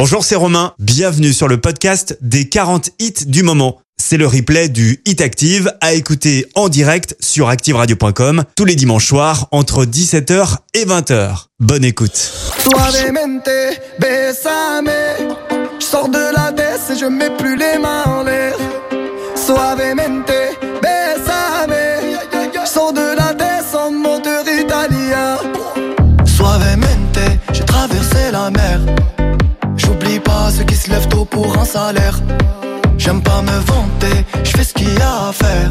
Bonjour, 0.00 0.24
c'est 0.24 0.34
Romain. 0.34 0.72
Bienvenue 0.78 1.34
sur 1.34 1.46
le 1.46 1.60
podcast 1.60 2.16
des 2.22 2.48
40 2.48 2.88
hits 3.00 3.26
du 3.26 3.42
moment. 3.42 3.82
C'est 4.00 4.16
le 4.16 4.26
replay 4.26 4.70
du 4.70 5.02
Hit 5.04 5.20
Active 5.20 5.70
à 5.82 5.92
écouter 5.92 6.46
en 6.54 6.70
direct 6.70 7.14
sur 7.20 7.50
activeradio.com 7.50 8.44
tous 8.56 8.64
les 8.64 8.76
dimanches 8.76 9.06
soirs 9.08 9.48
entre 9.50 9.84
17h 9.84 10.54
et 10.72 10.86
20h. 10.86 11.48
Bonne 11.58 11.84
écoute. 11.84 12.18
Je 12.64 12.70
sors 15.84 16.08
de 16.08 16.34
la 16.34 16.50
baisse 16.52 16.88
et 16.94 16.98
je 16.98 17.04
mets 17.04 17.36
plus 17.36 17.58
les 17.58 17.76
mains 17.76 18.04
en 18.06 18.22
l'air. 18.24 18.56
ceux 30.50 30.64
qui 30.64 30.74
se 30.74 30.90
lèvent 30.90 31.06
tôt 31.08 31.24
pour 31.24 31.56
un 31.58 31.64
salaire. 31.64 32.18
J'aime 32.98 33.22
pas 33.22 33.40
me 33.42 33.56
vanter, 33.70 34.24
je 34.44 34.50
fais 34.50 34.64
ce 34.64 34.74
qu'il 34.74 34.92
y 34.92 35.00
a 35.00 35.28
à 35.28 35.32
faire. 35.32 35.70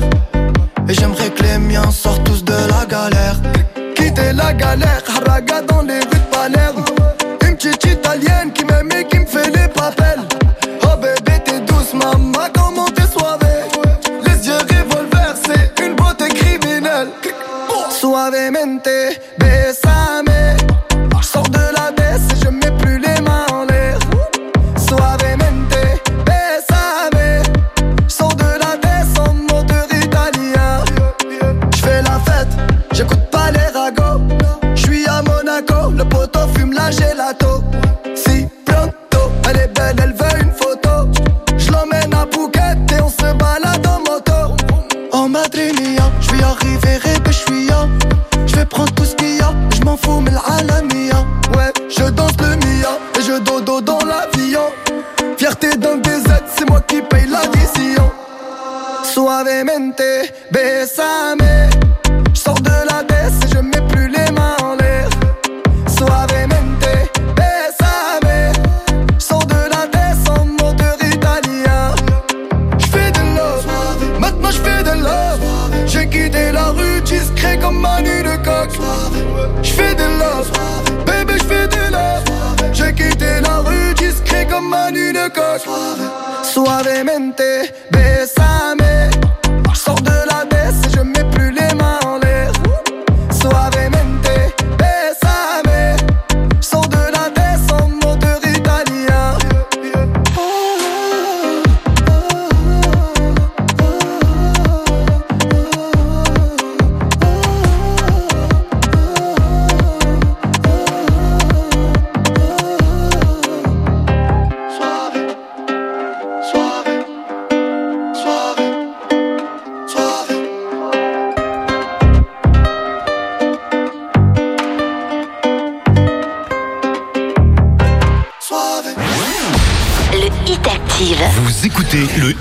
Et 0.88 0.94
j'aimerais 0.94 1.30
que 1.32 1.44
les 1.44 1.58
miens 1.58 1.92
sortent 1.92 2.24
tous 2.24 2.44
de 2.44 2.54
la 2.72 2.86
galère. 2.86 3.36
Quitter 3.96 4.32
la 4.34 4.54
galère, 4.54 5.04
haraga 5.10 5.62
dans 5.64 5.82
les 5.82 6.00
rues 6.00 6.22
de 6.26 6.36
Palerme. 6.36 6.86
Une 7.46 7.56
petite 7.58 7.84
italienne 7.84 8.52
qui 8.54 8.64
m'aime 8.66 8.90
et 8.98 9.06
qui 9.06 9.20
me 9.20 9.26
fait 9.26 9.50
les 9.50 9.68
papels. 9.68 10.23
Oh 10.84 10.96
bébé, 10.98 11.38
t'es 11.44 11.59
douce, 11.62 11.94
maman, 11.94 12.46
comment 12.56 12.86
t'es 12.88 13.08
soivée. 13.20 13.64
Les 14.26 14.48
yeux 14.48 14.58
revolvers 14.72 15.36
c'est 15.46 15.86
une 15.86 15.96
beauté 15.96 16.28
criminelle. 16.30 17.09
Suavemente. 18.00 18.88
mais 50.08 51.09
Ouais, 51.58 51.73
je 51.89 52.03
danse 52.09 52.31
le 52.42 52.55
mia 52.58 53.00
et 53.17 53.22
je 53.22 53.39
dodo 53.39 53.81
dans 53.81 54.00
l'avion 54.06 54.59
Fierté 55.38 55.67
Fierté 55.72 55.78
d'un 55.78 55.97
DZ, 55.97 56.23
c'est 56.58 56.69
moi 56.69 56.81
qui 56.81 57.02
paye 57.02 57.28
la 57.28 57.45
décision. 57.47 58.11
Suavemente, 59.03 60.02
besame. 60.52 61.78
manu 84.70 85.12
de 85.12 85.30
coche 85.31 85.70
Suavemente, 86.44 87.45
besame 87.92 89.19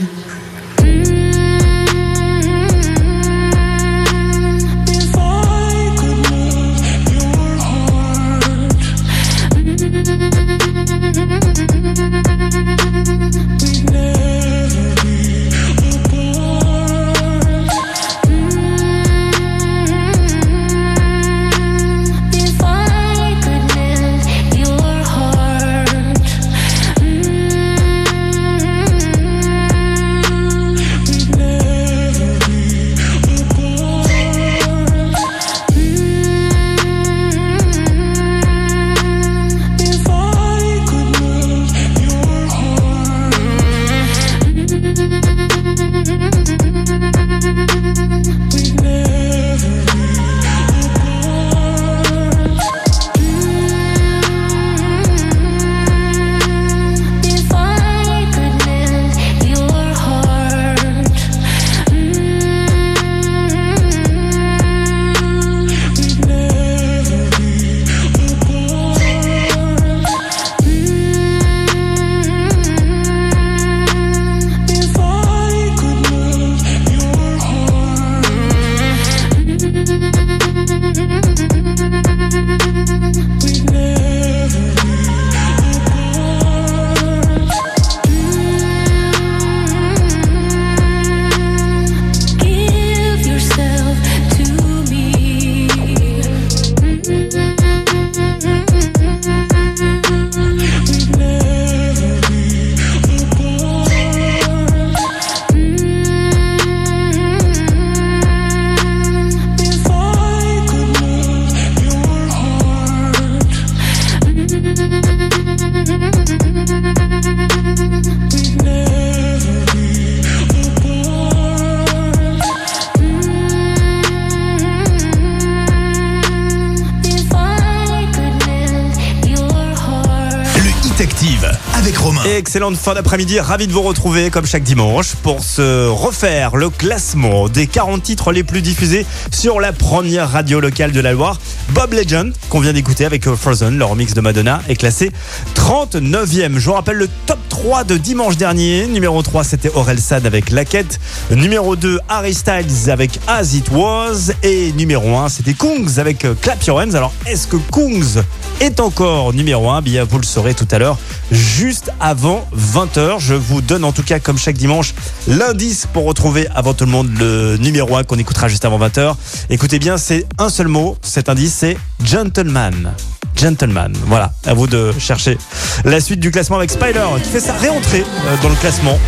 excellente 132.40 132.78
fin 132.78 132.94
d'après-midi. 132.94 133.40
Ravi 133.41 133.68
de 133.68 133.74
vous 133.74 133.82
retrouver 133.82 134.30
comme 134.32 134.46
chaque 134.46 134.64
dimanche 134.64 135.14
pour 135.24 135.44
se 135.44 135.88
refaire 135.90 136.56
le 136.56 136.70
classement 136.70 137.50
des 137.50 137.68
40 137.68 138.02
titres 138.02 138.32
les 138.32 138.44
plus 138.46 138.62
diffusés 138.62 139.06
sur 139.30 139.59
la 139.59 139.74
première 139.74 140.32
radio 140.32 140.62
locale 140.62 140.94
de 140.94 141.02
la 141.02 141.12
Loire. 141.12 141.38
Bob 141.72 141.91
Legend, 141.94 142.34
qu'on 142.50 142.62
vient 142.62 142.72
d'écouter 142.74 143.03
avec 143.06 143.28
euh, 143.28 143.36
Frozen, 143.36 143.78
leur 143.78 143.94
mix 143.97 144.14
de 144.14 144.22
Madonna, 144.22 144.62
est 144.70 144.76
classé 144.78 145.12
39e. 145.56 146.53
Je 146.59 146.66
vous 146.66 146.74
rappelle 146.74 146.96
le 146.97 147.09
top 147.26 147.40
3 147.64 147.84
de 147.84 147.97
dimanche 147.97 148.38
dernier. 148.38 148.88
Numéro 148.88 149.22
3, 149.22 149.44
c'était 149.44 149.70
Aurel 149.73 150.00
San 150.00 150.26
avec 150.26 150.50
La 150.50 150.64
Quête. 150.64 150.97
Numéro 151.29 151.76
2, 151.76 152.00
Harry 152.08 152.34
Styles 152.34 152.90
avec 152.90 153.20
As 153.28 153.53
It 153.53 153.70
Was. 153.73 154.32
Et 154.44 154.72
numéro 154.73 155.17
1, 155.17 155.28
c'était 155.28 155.53
Kungs 155.53 155.97
avec 156.00 156.23
euh, 156.23 156.35
Clap 156.41 156.64
Your 156.66 156.78
Hands. 156.78 156.91
Alors, 156.94 157.11
est-ce 157.26 157.47
que 157.47 157.58
Kungs 157.72 158.23
est 158.61 158.79
encore 158.79 159.34
numéro 159.34 159.70
1 159.72 159.82
Bien, 159.82 160.06
vous 160.06 160.17
le 160.17 160.23
saurez 160.23 160.53
tout 160.53 160.67
à 160.72 160.79
l'heure, 160.79 160.97
juste 161.34 161.91
avant 162.00 162.47
20h. 162.58 163.17
Je 163.20 163.34
vous 163.34 163.62
donne 163.62 163.84
en 163.84 163.91
tout 163.91 164.03
cas, 164.03 164.20
comme 164.20 164.38
chaque 164.38 164.55
dimanche, 164.58 164.94
l'indice 165.28 165.85
pour 165.91 166.05
retrouver 166.05 166.47
avant 166.55 166.73
tout 166.73 166.85
le 166.85 166.91
monde 166.91 167.09
le 167.20 167.58
numéro 167.58 167.97
1 167.97 168.03
qu'on 168.05 168.17
écoutera 168.17 168.47
juste 168.47 168.64
avant 168.64 168.79
20h. 168.79 169.16
Écoutez 169.50 169.79
bien, 169.79 169.97
c'est 169.97 170.26
un 170.38 170.50
seul 170.50 170.70
mot. 170.70 170.96
Cet 171.03 171.28
indice, 171.28 171.55
c'est 171.59 171.78
Gentleman. 172.05 172.94
Gentleman. 173.40 173.94
Voilà, 174.08 174.32
à 174.46 174.53
vous 174.53 174.68
de 174.68 174.94
chercher 175.00 175.38
la 175.86 176.02
suite 176.02 176.20
du 176.20 176.30
classement 176.30 176.58
avec 176.58 176.70
Spider 176.72 177.06
qui 177.24 177.30
fait 177.30 177.40
sa 177.40 177.53
réentrée 177.53 178.02
euh, 178.26 178.36
dans 178.44 178.50
le 178.50 178.56
classement 178.56 179.00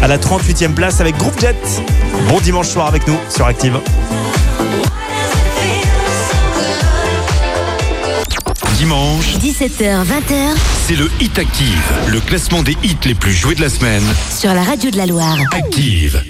à 0.00 0.06
la 0.06 0.16
38e 0.16 0.74
place 0.74 1.00
avec 1.00 1.16
Groupe 1.18 1.38
Jet. 1.40 1.56
Bon 2.28 2.38
dimanche 2.40 2.68
soir 2.68 2.86
avec 2.86 3.06
nous 3.08 3.16
sur 3.28 3.46
Active. 3.46 3.74
Dimanche, 8.78 9.36
17h-20h, 9.42 10.54
c'est 10.86 10.96
le 10.96 11.10
Hit 11.20 11.38
Active, 11.38 11.82
le 12.06 12.18
classement 12.20 12.62
des 12.62 12.76
hits 12.82 12.96
les 13.04 13.14
plus 13.14 13.34
joués 13.34 13.54
de 13.56 13.60
la 13.60 13.68
semaine 13.68 14.02
sur 14.34 14.54
la 14.54 14.62
radio 14.62 14.90
de 14.90 14.96
la 14.96 15.04
Loire. 15.06 15.36
Active. 15.52 16.22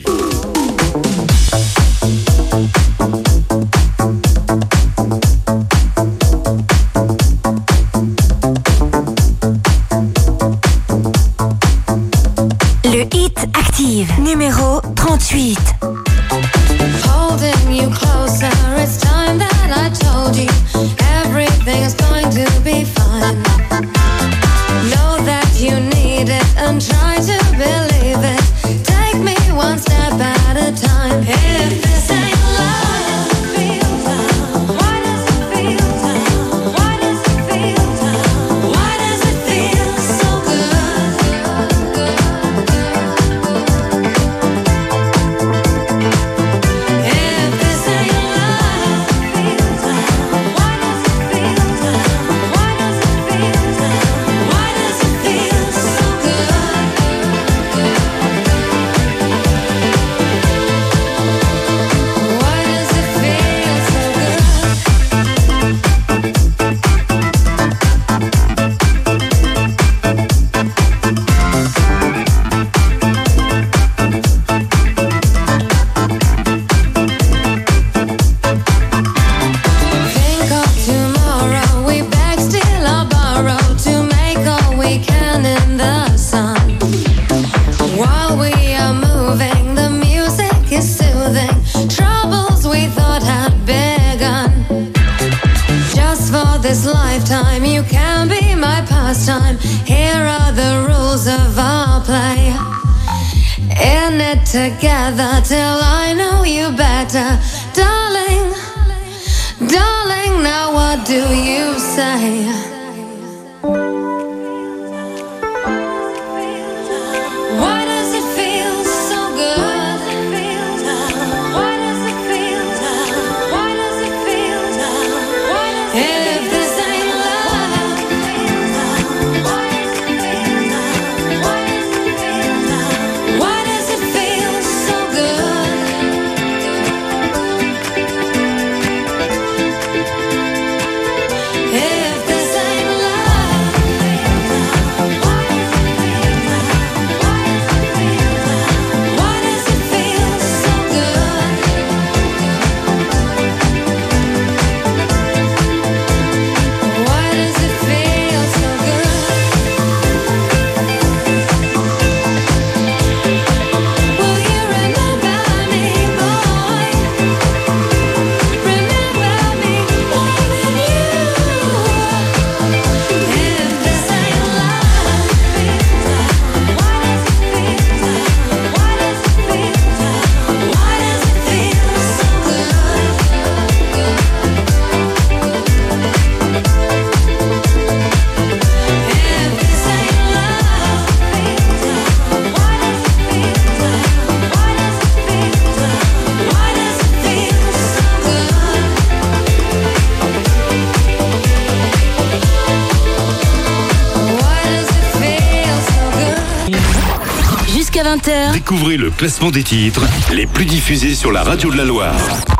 Découvrez 208.71 208.99
le 208.99 209.11
classement 209.11 209.50
des 209.50 209.65
titres 209.65 210.05
les 210.33 210.47
plus 210.47 210.65
diffusés 210.65 211.17
sur 211.17 211.33
la 211.33 211.43
radio 211.43 211.73
de 211.73 211.77
la 211.77 211.85
Loire. 211.85 212.15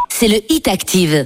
C'est 0.09 0.27
le 0.27 0.39
Hit 0.49 0.67
Active. 0.67 1.25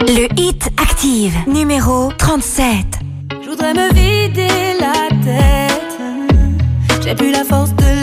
Le 0.00 0.40
Hit 0.40 0.66
Active, 0.78 1.34
numéro 1.46 2.10
37. 2.16 2.64
Je 3.44 3.50
voudrais 3.50 3.74
me 3.74 3.92
vider 3.92 4.78
la 4.80 5.10
tête. 5.22 7.04
J'ai 7.04 7.14
plus 7.14 7.32
la 7.32 7.44
force 7.44 7.74
de 7.74 8.01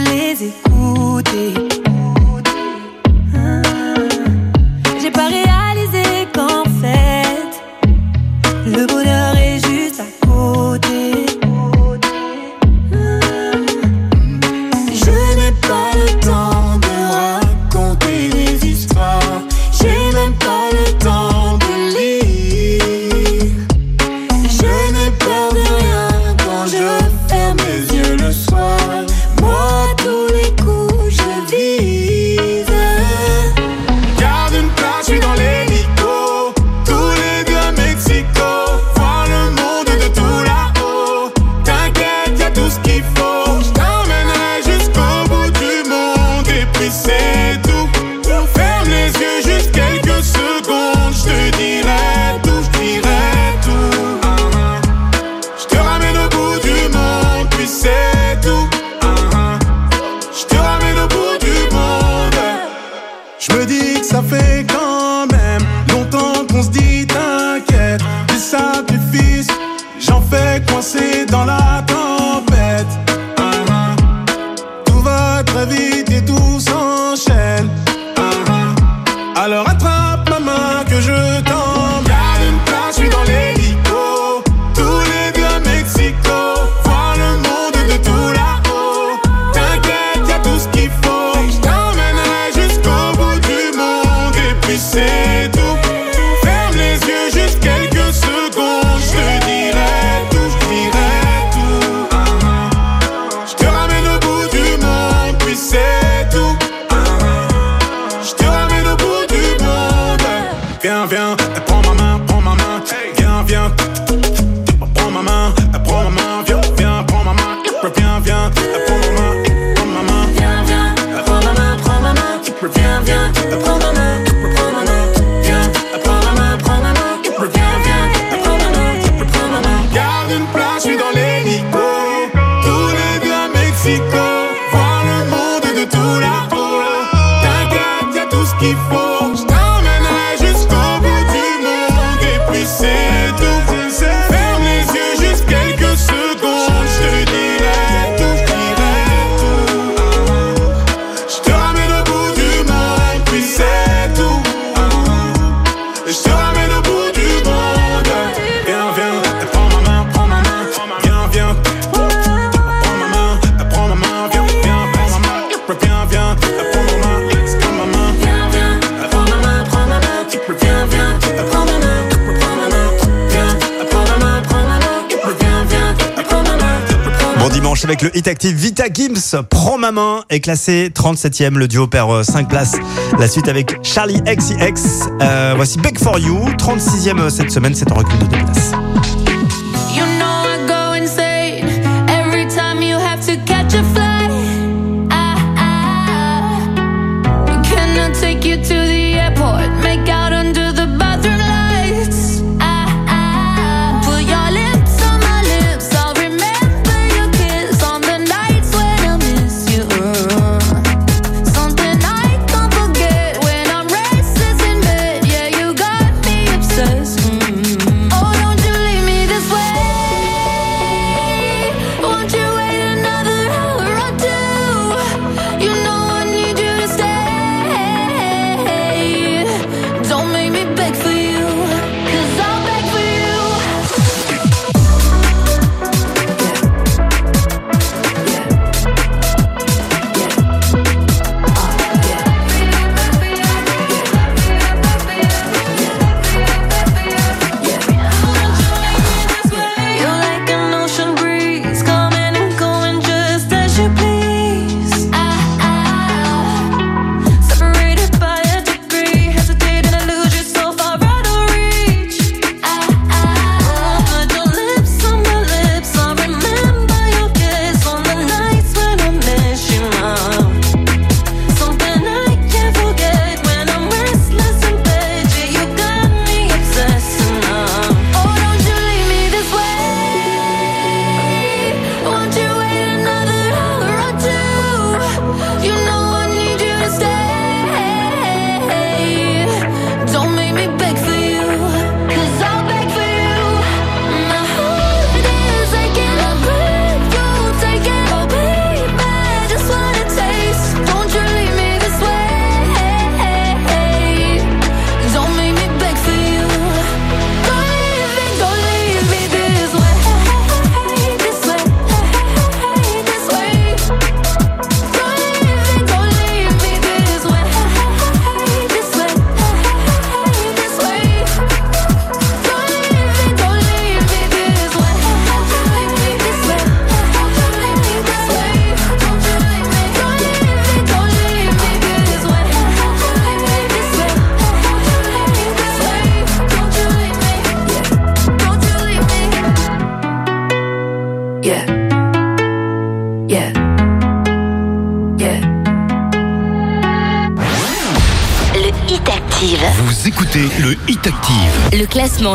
est 180.29 180.39
classé 180.39 180.89
37e. 180.93 181.55
Le 181.55 181.67
duo 181.67 181.88
perd 181.88 182.24
5 182.24 182.46
euh, 182.46 182.48
places. 182.48 182.75
La 183.19 183.27
suite 183.27 183.48
avec 183.48 183.77
Charlie 183.84 184.22
XCX. 184.25 185.08
Euh, 185.22 185.53
voici 185.55 185.77
Back 185.79 186.00
for 186.00 186.19
You, 186.19 186.38
36e 186.58 187.19
euh, 187.19 187.29
cette 187.29 187.51
semaine. 187.51 187.74
C'est 187.75 187.91
en 187.91 187.96
recul 187.96 188.17
de 188.19 188.25
2 188.25 188.29
places. 188.38 188.72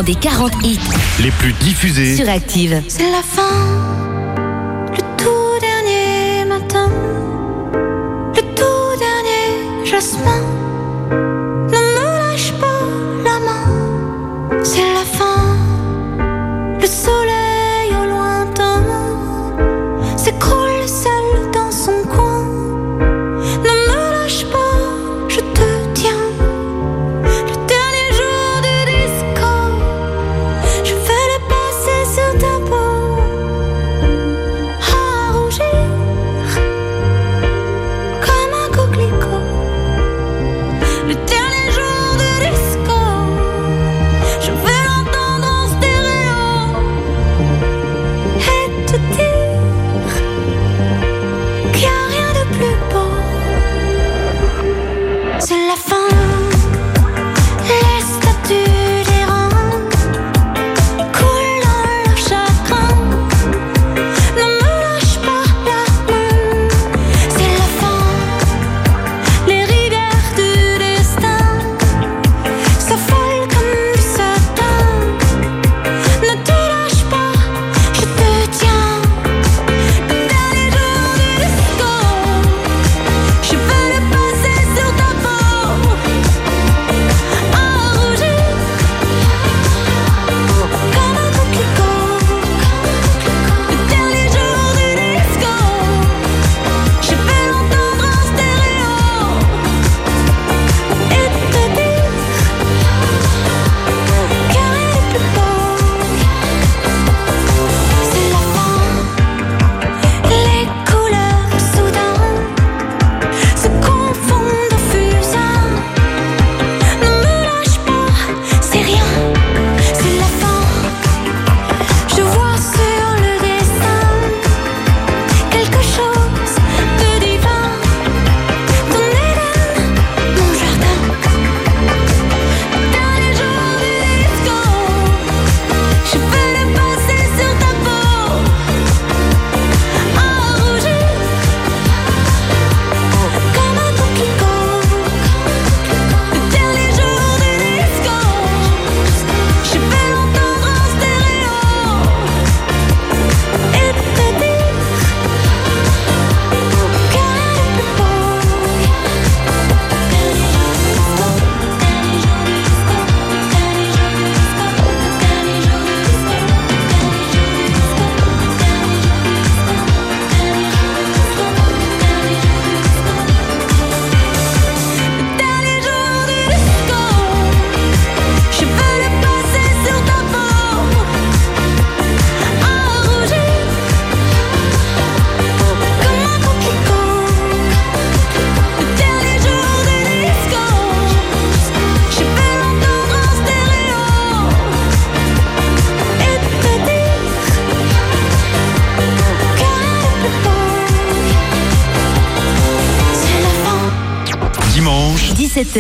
des 0.05 0.15
40 0.15 0.51
hits 0.65 0.79
les 1.23 1.31
plus 1.33 1.53
diffusés 1.61 2.17
sur 2.17 2.27
Active. 2.29 2.83
C'est 2.89 3.11
la 3.13 3.23
fin. 3.23 3.74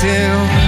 till 0.00 0.67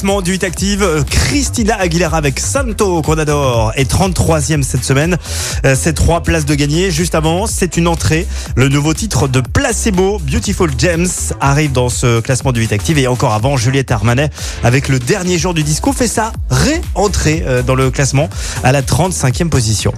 classement 0.00 0.22
du 0.22 0.30
8 0.32 0.44
Active. 0.44 0.82
Euh, 0.82 1.02
Christina 1.02 1.76
Aguilera 1.78 2.16
avec 2.16 2.40
Santo 2.40 3.02
qu'on 3.02 3.18
adore 3.18 3.72
est 3.76 3.90
33e 3.92 4.62
cette 4.62 4.82
semaine. 4.82 5.18
Euh, 5.66 5.76
c'est 5.78 5.92
trois 5.92 6.22
places 6.22 6.46
de 6.46 6.54
gagner. 6.54 6.90
Juste 6.90 7.14
avant, 7.14 7.46
c'est 7.46 7.76
une 7.76 7.86
entrée. 7.86 8.26
Le 8.56 8.70
nouveau 8.70 8.94
titre 8.94 9.28
de 9.28 9.42
Placebo, 9.42 10.18
Beautiful 10.20 10.70
Gems, 10.78 11.10
arrive 11.42 11.72
dans 11.72 11.90
ce 11.90 12.20
classement 12.20 12.50
du 12.52 12.60
8 12.60 12.72
Active. 12.72 12.96
Et 12.98 13.08
encore 13.08 13.34
avant, 13.34 13.58
Juliette 13.58 13.90
Armanet 13.90 14.30
avec 14.64 14.88
le 14.88 14.98
dernier 14.98 15.36
jour 15.36 15.52
du 15.52 15.64
disco 15.64 15.92
fait 15.92 16.08
sa 16.08 16.32
réentrée 16.48 17.44
euh, 17.46 17.60
dans 17.62 17.74
le 17.74 17.90
classement 17.90 18.30
à 18.64 18.72
la 18.72 18.80
35e 18.80 19.50
position. 19.50 19.92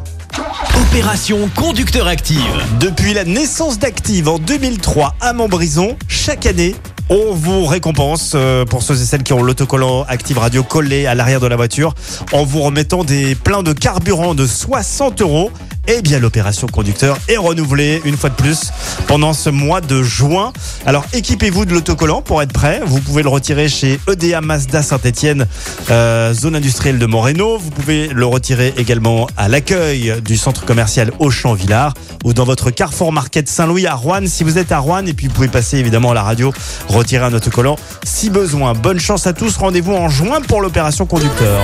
Opération 0.81 1.49
Conducteur 1.55 2.09
Active. 2.09 2.43
Depuis 2.81 3.15
la 3.15 3.23
naissance 3.23 3.79
d'Active 3.79 4.29
en 4.29 4.41
2003 4.41 5.15
à 5.21 5.33
Montbrison, 5.33 5.97
chaque 6.09 6.47
année, 6.47 6.75
on 7.09 7.33
vous 7.33 7.67
récompense 7.67 8.33
euh, 8.35 8.65
pour 8.65 8.83
ceux 8.83 8.95
et 9.01 9.05
celles 9.05 9.23
qui 9.23 9.33
ont 9.33 9.43
l'autocollant 9.43 10.05
Active 10.09 10.39
Radio 10.39 10.63
collé 10.63 11.07
à 11.07 11.15
l'arrière 11.15 11.41
de 11.41 11.47
la 11.47 11.57
voiture 11.57 11.95
en 12.33 12.45
vous 12.45 12.63
remettant 12.63 13.05
des 13.05 13.35
pleins 13.35 13.63
de 13.63 13.73
carburant 13.73 14.35
de 14.35 14.47
60 14.47 15.21
euros 15.21 15.51
et 15.89 15.97
eh 15.99 16.03
bien 16.03 16.21
l'opération 16.21 16.69
conducteur 16.69 17.17
est 17.27 17.37
renouvelée 17.37 18.01
une 18.05 18.17
fois 18.17 18.31
de 18.31 18.37
plus 18.37 18.71
pendant 19.09 19.33
ce 19.33 19.51
mois 19.51 19.81
de 19.81 20.01
juin. 20.05 20.53
Alors 20.87 21.05
équipez-vous 21.13 21.65
de 21.65 21.73
l'autocollant 21.75 22.23
pour 22.23 22.41
être 22.41 22.53
prêt. 22.53 22.81
Vous 22.87 23.01
pouvez 23.01 23.25
le 23.25 23.29
retirer 23.29 23.69
chez 23.69 23.99
EDA 24.09 24.41
Mazda 24.43 24.81
Saint-Etienne, 24.81 25.47
euh, 25.91 26.33
zone 26.35 26.55
industrielle 26.55 27.01
de 27.01 27.07
Moreno. 27.07 27.59
Vous 27.59 27.71
pouvez 27.71 28.07
le 28.09 28.25
retirer 28.25 28.73
également 28.77 29.27
à 29.37 29.49
l'accueil 29.49 30.21
du 30.25 30.37
centre 30.37 30.65
commercial 30.65 31.11
Auchan-Villard 31.19 31.95
ou 32.25 32.33
dans 32.33 32.45
votre 32.45 32.71
Carrefour 32.71 33.13
Market 33.13 33.49
Saint-Louis 33.49 33.89
à 33.89 33.95
Rouen 33.97 34.21
si 34.27 34.45
vous 34.45 34.59
êtes 34.59 34.71
à 34.71 34.79
Rouen. 34.79 35.05
Et 35.07 35.15
puis 35.15 35.27
vous 35.27 35.35
pouvez 35.35 35.49
passer 35.49 35.79
évidemment 35.79 36.13
à 36.13 36.15
la 36.15 36.23
radio, 36.23 36.53
retirer 36.89 37.25
un 37.25 37.35
autocollant 37.35 37.75
si 38.05 38.31
besoin. 38.31 38.75
Bonne 38.75 39.01
chance 39.01 39.27
à 39.27 39.33
tous. 39.33 39.57
Rendez-vous 39.57 39.95
en 39.95 40.09
juin 40.09 40.43
pour 40.43 40.61
l'opération 40.61 41.07
conducteur. 41.07 41.63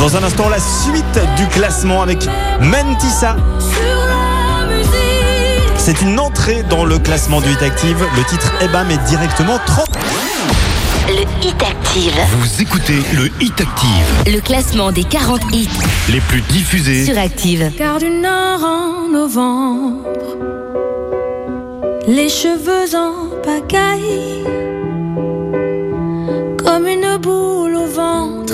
Dans 0.00 0.16
un 0.16 0.22
instant, 0.24 0.48
la 0.48 0.58
suite 0.58 1.20
du 1.36 1.46
classement 1.46 2.02
avec 2.02 2.26
Mentissa. 2.60 3.36
C'est 5.76 6.00
une 6.00 6.18
entrée 6.20 6.62
dans 6.70 6.84
le 6.84 6.98
classement 6.98 7.40
du 7.40 7.50
Hit 7.52 7.62
Active. 7.62 7.96
Le 8.16 8.22
titre 8.24 8.52
Ebam 8.62 8.86
eh 8.90 8.94
ben, 8.96 9.02
est 9.02 9.06
directement 9.08 9.58
30. 9.66 9.88
Le 11.08 11.14
Hit 11.44 11.60
Active. 11.60 12.14
Vous 12.38 12.62
écoutez 12.62 13.02
le 13.14 13.26
Hit 13.40 13.60
Active. 13.60 14.32
Le 14.34 14.40
classement 14.40 14.92
des 14.92 15.02
40 15.02 15.40
hits. 15.52 15.68
Les 16.08 16.20
plus 16.20 16.40
diffusés. 16.42 17.04
Sur 17.04 17.18
Active. 17.18 17.72
Car 17.76 17.98
du 17.98 18.10
Nord 18.10 18.60
en 18.62 19.08
novembre, 19.12 20.06
les 22.06 22.28
cheveux 22.28 22.94
en 22.96 23.28
pagaille 23.42 24.71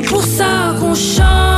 c'est 0.00 0.08
pour 0.08 0.22
ça 0.22 0.76
qu'on 0.78 0.94
chante. 0.94 1.57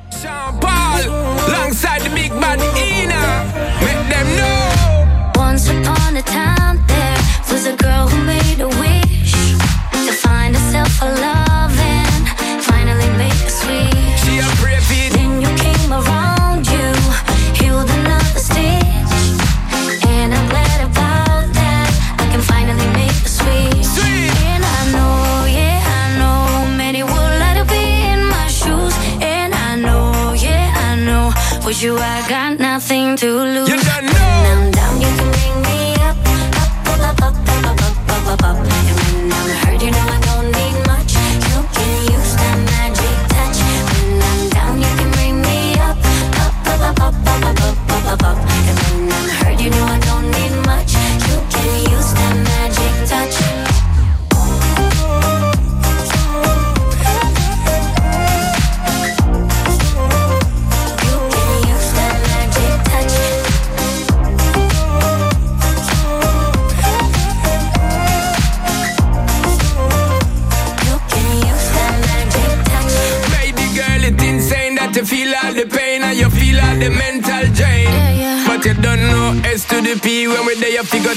to 33.21 33.29
lose 33.53 33.70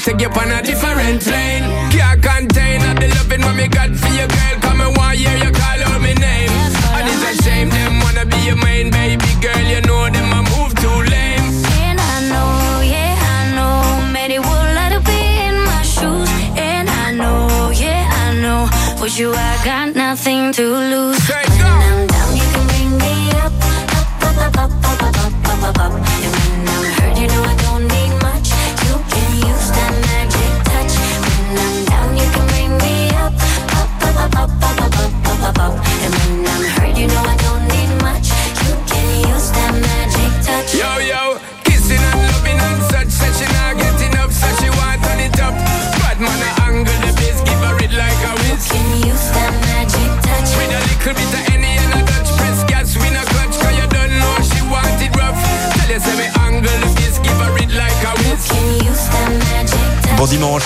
take 0.05 0.21
you 0.21 0.29
on 0.29 0.51
a 0.51 0.61
different 0.62 1.19
plane. 1.23 1.62
Can't 1.95 2.21
contain 2.23 2.79
all 2.88 2.95
the 3.03 3.09
loving 3.17 3.43
what 3.47 3.57
me 3.57 3.67
got 3.69 3.88
for 4.01 4.12
you, 4.19 4.27
girl. 4.37 4.57
Come 4.64 4.81
and 4.85 4.93
why 4.99 5.17
hear 5.17 5.37
you 5.45 5.51
call 5.61 5.79
out 5.87 6.01
my 6.07 6.12
name. 6.29 6.53
And 6.97 7.05
it's 7.12 7.23
a 7.31 7.43
shame 7.43 7.69
them 7.71 7.95
wanna 8.05 8.25
be 8.33 8.38
your 8.49 8.61
main 8.67 8.90
baby 8.90 9.31
girl. 9.45 9.62
You 9.73 9.81
know 9.88 10.03
them 10.14 10.29
a 10.38 10.40
move 10.53 10.73
too 10.83 10.99
lame. 11.14 11.45
And 11.87 11.99
I 12.12 12.17
know, 12.33 12.53
yeah, 12.95 13.14
I 13.37 13.40
know, 13.57 13.77
many 14.19 14.38
would 14.47 14.71
like 14.79 14.93
to 14.97 15.01
be 15.11 15.21
in 15.49 15.57
my 15.71 15.83
shoes. 15.95 16.31
And 16.71 16.87
I 17.03 17.07
know, 17.21 17.43
yeah, 17.83 18.05
I 18.25 18.27
know, 18.45 18.61
for 18.99 19.09
you 19.19 19.29
I 19.33 19.53
got 19.71 19.87
nothing 19.97 20.53
to 20.59 20.64
lose. 20.93 21.04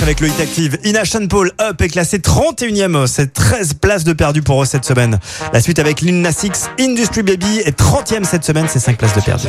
avec 0.09 0.21
le 0.21 0.29
Hit 0.29 0.41
Active. 0.41 0.79
Inashan 0.85 1.29
Paul 1.29 1.53
Up 1.61 1.83
est 1.83 1.89
classé 1.89 2.17
31e. 2.17 3.07
C'est 3.07 3.31
13 3.31 3.75
places 3.75 4.05
de 4.05 4.15
perdu 4.15 4.41
pour 4.41 4.63
eux 4.63 4.65
cette 4.65 4.87
semaine. 4.87 5.19
La 5.53 5.61
suite 5.61 5.79
avec 5.79 6.01
Lil 6.01 6.23
Nas 6.23 6.31
Industry 6.81 7.23
Baby 7.23 7.59
est 7.67 7.79
30e 7.79 8.25
cette 8.25 8.43
semaine. 8.43 8.65
C'est 8.69 8.79
5 8.81 8.97
places 8.97 9.15
de 9.15 9.21
perdu. 9.21 9.49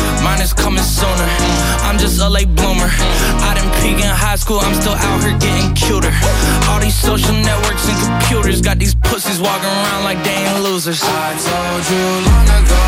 Mine 0.23 0.41
is 0.41 0.53
coming 0.53 0.83
sooner. 0.83 1.29
I'm 1.81 1.97
just 1.97 2.21
a 2.21 2.29
late 2.29 2.53
bloomer. 2.53 2.89
I 3.47 3.53
didn't 3.57 3.73
peak 3.81 3.97
in 3.97 4.05
high 4.13 4.35
school, 4.37 4.59
I'm 4.61 4.75
still 4.77 4.93
out 4.93 5.17
here 5.25 5.33
getting 5.41 5.73
cuter. 5.73 6.13
All 6.69 6.79
these 6.79 6.93
social 6.93 7.33
networks 7.33 7.89
and 7.89 7.97
computers 8.05 8.61
got 8.61 8.77
these 8.77 8.93
pussies 8.93 9.41
walking 9.41 9.73
around 9.81 10.03
like 10.05 10.21
they 10.23 10.37
ain't 10.45 10.61
losers. 10.61 11.01
I 11.01 11.27
told 11.41 11.81
you 11.89 12.05
long 12.29 12.47
ago 12.53 12.83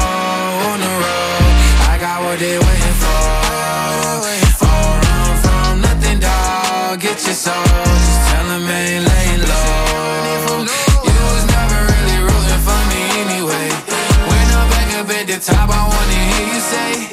on 0.69 0.77
the 0.85 0.93
road, 1.01 1.57
I 1.89 1.93
got 1.97 2.21
what 2.21 2.37
they 2.37 2.53
waiting 2.53 2.97
for. 3.01 3.21
All 4.69 4.93
run 5.01 5.33
from 5.43 5.69
nothing, 5.81 6.19
dog. 6.21 7.01
Get 7.01 7.17
your 7.25 7.33
soul. 7.33 7.65
Just 7.65 8.21
tell 8.29 8.45
them 8.45 8.61
ain't 8.69 9.09
laying 9.09 9.41
low. 9.41 10.61
You 11.09 11.15
was 11.33 11.43
never 11.49 11.79
really 11.97 12.17
rooting 12.29 12.61
for 12.61 12.81
me 12.93 13.01
anyway. 13.25 13.65
When 14.29 14.45
I'm 14.53 14.69
back 14.69 14.89
up 15.01 15.09
at 15.17 15.25
the 15.25 15.37
top, 15.41 15.67
I 15.73 15.81
wanna 15.89 16.17
hear 16.29 16.45
you 16.53 16.61
say. 16.61 17.12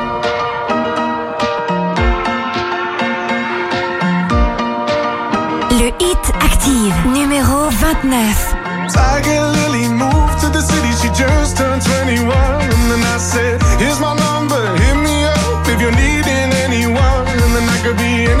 hit 5.99 6.21
active 6.39 6.93
numéro 7.11 7.69
29. 7.69 8.11
Lily 9.55 9.87
moved 9.89 10.37
to 10.39 10.47
the 10.49 10.61
city, 10.61 10.91
she 11.01 11.09
just 11.09 11.57
turned 11.57 11.81
21. 11.81 12.29
And 12.29 12.83
then 12.91 13.03
I 13.03 13.17
said, 13.17 13.59
Here's 13.79 13.99
my 13.99 14.15
number, 14.15 14.61
hit 14.77 14.97
me 14.97 15.25
up 15.25 15.67
if 15.67 15.81
you're 15.81 15.91
needing 16.05 16.49
anyone. 16.67 17.25
And 17.27 17.55
then 17.55 17.67
I 17.67 17.77
could 17.83 17.97
be 17.97 18.25
anyone. 18.25 18.40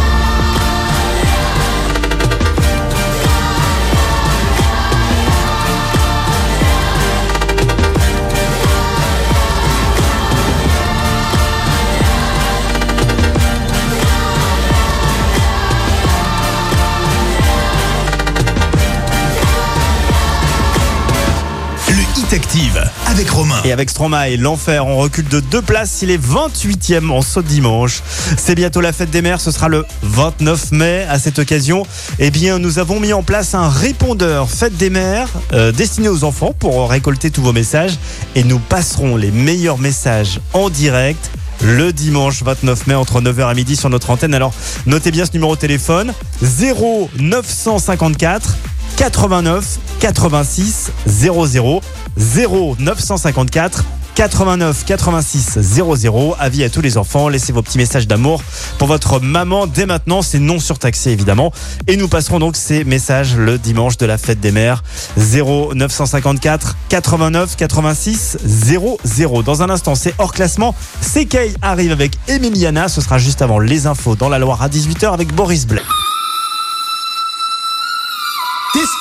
Et 23.63 23.71
avec 23.71 23.89
et 24.27 24.37
l'enfer, 24.37 24.85
on 24.85 24.97
recule 24.97 25.27
de 25.27 25.39
deux 25.39 25.61
places. 25.63 25.99
Il 26.01 26.09
est 26.11 26.17
28e 26.21 27.09
en 27.09 27.21
saute 27.21 27.45
dimanche. 27.45 28.01
C'est 28.37 28.55
bientôt 28.55 28.81
la 28.81 28.91
fête 28.93 29.09
des 29.09 29.21
mères. 29.21 29.41
Ce 29.41 29.51
sera 29.51 29.67
le 29.67 29.83
29 30.03 30.71
mai. 30.73 31.05
À 31.09 31.17
cette 31.17 31.39
occasion, 31.39 31.85
eh 32.19 32.29
bien, 32.29 32.59
nous 32.59 32.77
avons 32.79 32.99
mis 32.99 33.13
en 33.13 33.23
place 33.23 33.53
un 33.55 33.67
répondeur 33.69 34.49
fête 34.51 34.75
des 34.77 34.89
mères 34.91 35.29
euh, 35.53 35.71
destiné 35.71 36.09
aux 36.09 36.23
enfants 36.25 36.53
pour 36.57 36.89
récolter 36.89 37.29
tous 37.31 37.41
vos 37.41 37.53
messages. 37.53 37.93
Et 38.35 38.43
nous 38.43 38.59
passerons 38.59 39.15
les 39.17 39.31
meilleurs 39.31 39.77
messages 39.79 40.39
en 40.53 40.69
direct 40.69 41.31
le 41.63 41.93
dimanche 41.93 42.41
29 42.41 42.87
mai 42.87 42.95
entre 42.95 43.21
9h 43.21 43.51
et 43.51 43.55
midi 43.55 43.75
sur 43.75 43.89
notre 43.89 44.09
antenne. 44.09 44.33
Alors 44.33 44.51
notez 44.87 45.11
bien 45.11 45.25
ce 45.25 45.31
numéro 45.33 45.53
de 45.55 45.61
téléphone 45.61 46.13
0954... 46.41 48.55
89 48.97 49.79
86 49.99 50.91
00 51.07 51.81
0 52.17 52.75
954 52.79 53.83
89 54.15 54.83
86 54.85 55.59
00. 55.61 56.35
Avis 56.39 56.63
à 56.65 56.69
tous 56.69 56.81
les 56.81 56.97
enfants, 56.97 57.29
laissez 57.29 57.53
vos 57.53 57.61
petits 57.61 57.77
messages 57.77 58.07
d'amour 58.07 58.43
pour 58.77 58.87
votre 58.87 59.19
maman 59.19 59.67
dès 59.67 59.85
maintenant. 59.85 60.21
C'est 60.21 60.39
non 60.39 60.59
surtaxé 60.59 61.11
évidemment. 61.11 61.53
Et 61.87 61.95
nous 61.97 62.07
passerons 62.07 62.39
donc 62.39 62.55
ces 62.57 62.83
messages 62.83 63.35
le 63.35 63.57
dimanche 63.57 63.97
de 63.97 64.05
la 64.05 64.17
fête 64.17 64.39
des 64.39 64.51
mères. 64.51 64.83
0 65.17 65.73
954 65.75 66.75
89 66.89 67.55
86 67.55 68.37
00. 68.43 69.43
Dans 69.43 69.63
un 69.63 69.69
instant, 69.69 69.95
c'est 69.95 70.13
hors 70.17 70.33
classement. 70.33 70.75
CK 71.01 71.37
arrive 71.61 71.91
avec 71.91 72.11
Emiliana. 72.27 72.87
Ce 72.89 73.01
sera 73.01 73.17
juste 73.17 73.41
avant 73.41 73.59
les 73.59 73.87
infos 73.87 74.15
dans 74.15 74.29
la 74.29 74.39
Loire 74.39 74.61
à 74.61 74.67
18h 74.67 75.11
avec 75.13 75.33
Boris 75.33 75.65
Blais. 75.65 75.81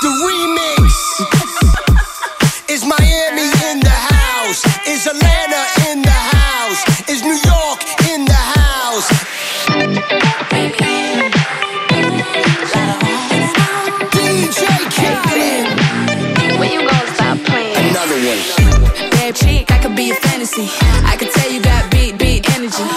The 0.02 0.06
remix 0.24 0.90
is 2.70 2.86
Miami 2.86 3.44
in 3.68 3.80
the 3.80 3.90
house. 3.92 4.64
Is 4.88 5.06
Atlanta 5.06 5.62
in 5.90 6.00
the 6.00 6.18
house? 6.32 6.80
Is 7.06 7.20
New 7.22 7.36
York 7.44 7.80
in 8.08 8.24
the 8.24 8.32
house? 8.32 9.08
DJ 14.16 14.70
Khaled. 14.88 15.68
When 16.58 16.70
you 16.72 16.80
gonna 16.88 17.14
stop 17.18 17.36
playing? 17.44 17.76
Another 17.90 18.16
one. 18.24 19.10
Bad 19.10 19.36
chick, 19.36 19.70
I 19.70 19.78
could 19.82 19.94
be 19.96 20.12
a 20.12 20.14
fantasy. 20.14 20.66
I 21.10 21.14
could 21.18 21.30
tell 21.30 21.52
you 21.52 21.60
got 21.60 21.90
big, 21.90 22.16
big 22.16 22.48
energy. 22.52 22.88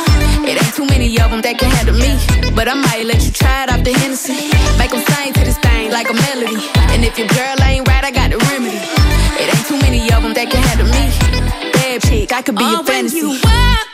It 0.49 0.64
ain't 0.64 0.74
too 0.74 0.86
many 0.86 1.20
of 1.20 1.32
them 1.32 1.41
that 1.41 1.58
can 1.58 1.70
handle 1.70 1.97
me. 1.97 2.16
But 2.56 2.70
I 2.70 2.76
might 2.76 3.04
let 3.06 3.22
you 3.26 3.32
try 3.34 3.64
it 3.66 3.70
off 3.74 3.84
the 3.84 3.91
Hennessy. 3.91 4.39
Make 4.78 4.91
them 4.91 5.01
sing 5.04 5.34
to 5.34 5.41
this 5.41 5.58
thing 5.58 5.91
like 5.91 6.10
a 6.10 6.14
melody 6.14 6.83
and 7.06 7.12
if 7.12 7.20
your 7.20 7.28
girl 7.28 7.58
ain't 7.64 7.86
right, 7.86 8.01
I 8.06 8.12
got 8.12 8.32
the 8.32 8.38
remedy. 8.38 8.78
It 8.78 9.54
ain't 9.54 9.68
too 9.68 9.76
many 9.78 10.10
of 10.14 10.24
them 10.24 10.34
that 10.36 10.49
can 10.49 10.64
handle 10.64 10.88
me. 10.88 11.72
Bad 11.74 12.01
chick, 12.04 12.32
I 12.32 12.41
could 12.41 12.56
be 12.56 12.64
a 12.64 12.70
your 12.70 12.84
fantasy. 12.86 13.20
Oh, 13.20 13.24
when 13.28 13.34
you 13.36 13.39
walk 13.43 13.93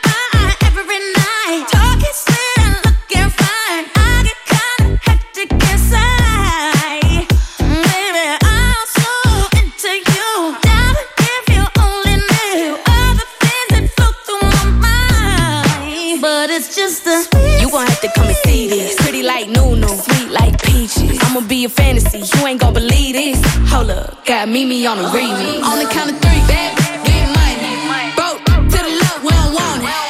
have 18.00 18.12
to 18.14 18.18
come 18.18 18.28
and 18.28 18.36
see 18.44 18.68
this. 18.68 18.94
Pretty 18.96 19.22
like 19.22 19.48
Nunu, 19.48 19.86
sweet 19.88 20.30
like 20.30 20.62
peaches. 20.62 21.18
I'ma 21.22 21.40
be 21.46 21.64
a 21.64 21.68
fantasy, 21.68 22.18
you 22.24 22.46
ain't 22.46 22.60
gon' 22.60 22.72
believe 22.72 23.14
this. 23.14 23.40
Hold 23.70 23.90
up, 23.90 24.24
got 24.24 24.48
Mimi 24.48 24.86
on 24.86 24.98
the 24.98 25.04
remix. 25.04 25.62
On 25.62 25.78
the 25.78 25.86
count 25.86 26.10
of 26.10 26.16
three, 26.20 26.42
bad, 26.48 26.76
get 27.04 27.26
money. 27.28 28.14
Broke 28.16 28.44
to 28.70 28.78
the 28.78 28.92
love, 29.02 29.22
we 29.24 29.30
don't 29.30 29.54
want 29.54 29.82
it. 29.84 30.09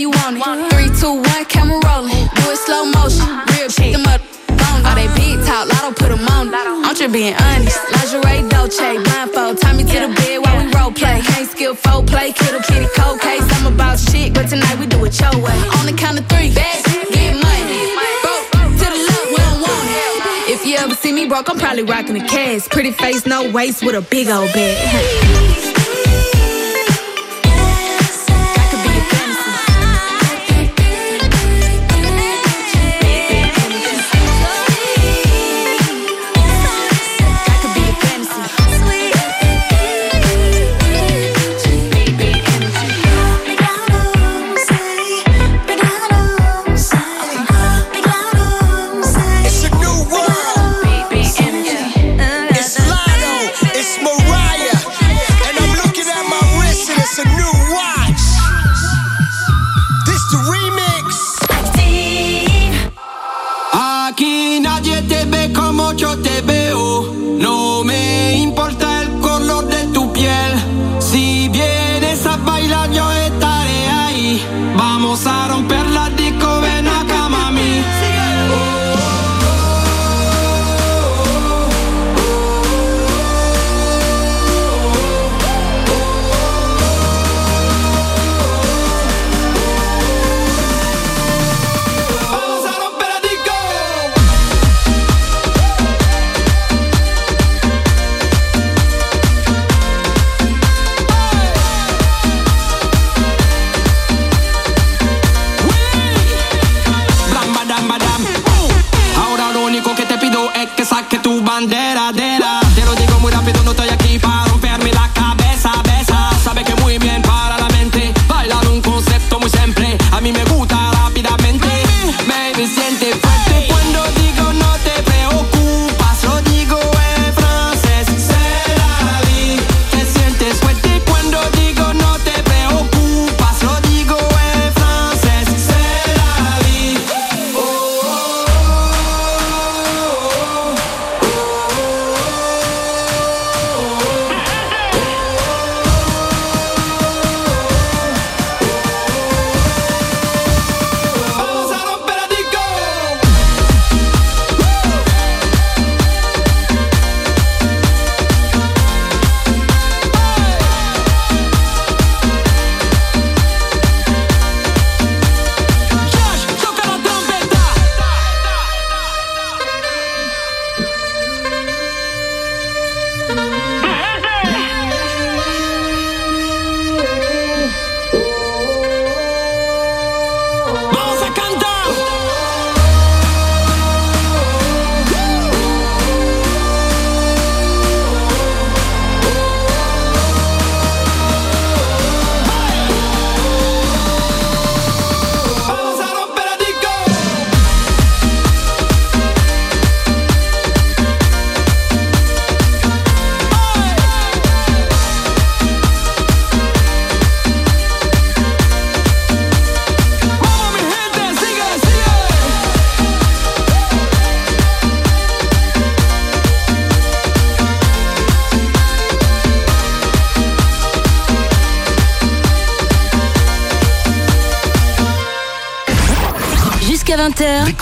you 0.00 0.08
want 0.10 0.40
it. 0.40 0.42
Three, 0.72 0.88
two, 0.98 1.12
one, 1.20 1.44
camera 1.44 1.78
rolling. 1.84 2.10
Do 2.10 2.42
it 2.48 2.56
slow 2.64 2.86
motion. 2.88 3.28
Real 3.52 3.68
shit, 3.68 3.92
them 3.92 4.08
up. 4.08 4.20
All 4.88 4.96
they 4.96 5.06
big 5.12 5.36
talk, 5.44 5.68
don't 5.84 5.94
put 5.94 6.08
them 6.08 6.24
on. 6.26 6.48
I'm 6.52 6.96
just 6.96 7.12
being 7.12 7.34
honest. 7.36 7.78
Lingerie, 7.92 8.48
Dolce, 8.48 8.96
blindfold. 9.04 9.58
Tie 9.60 9.74
me 9.76 9.84
to 9.84 9.98
the 10.08 10.14
bed 10.16 10.38
while 10.40 10.56
we 10.64 10.72
role 10.72 10.90
play. 10.90 11.20
Can't 11.20 11.48
skill, 11.48 11.74
full 11.74 12.02
play, 12.02 12.32
kiddo, 12.32 12.60
kitty, 12.62 12.88
cold 12.96 13.20
case. 13.20 13.44
I'm 13.60 13.72
about 13.72 13.98
shit, 13.98 14.32
but 14.32 14.48
tonight 14.48 14.78
we 14.80 14.86
do 14.86 15.04
it 15.04 15.20
your 15.20 15.36
way. 15.44 15.58
On 15.78 15.84
the 15.84 15.92
count 15.92 16.18
of 16.18 16.26
three, 16.26 16.52
back, 16.54 16.82
get 17.12 17.34
money. 17.36 17.68
to 17.68 18.86
the 18.88 19.00
left, 19.04 19.24
we 19.28 19.36
don't 19.44 19.60
want 19.60 19.84
it. 19.84 20.54
If 20.54 20.66
you 20.66 20.76
ever 20.76 20.94
see 20.94 21.12
me 21.12 21.28
broke, 21.28 21.50
I'm 21.50 21.58
probably 21.58 21.82
rocking 21.84 22.16
a 22.16 22.26
cast. 22.26 22.70
Pretty 22.70 22.92
face, 22.92 23.26
no 23.26 23.50
waist, 23.52 23.84
with 23.84 23.94
a 23.94 24.00
big 24.02 24.28
old 24.28 24.50
bag. 24.54 24.78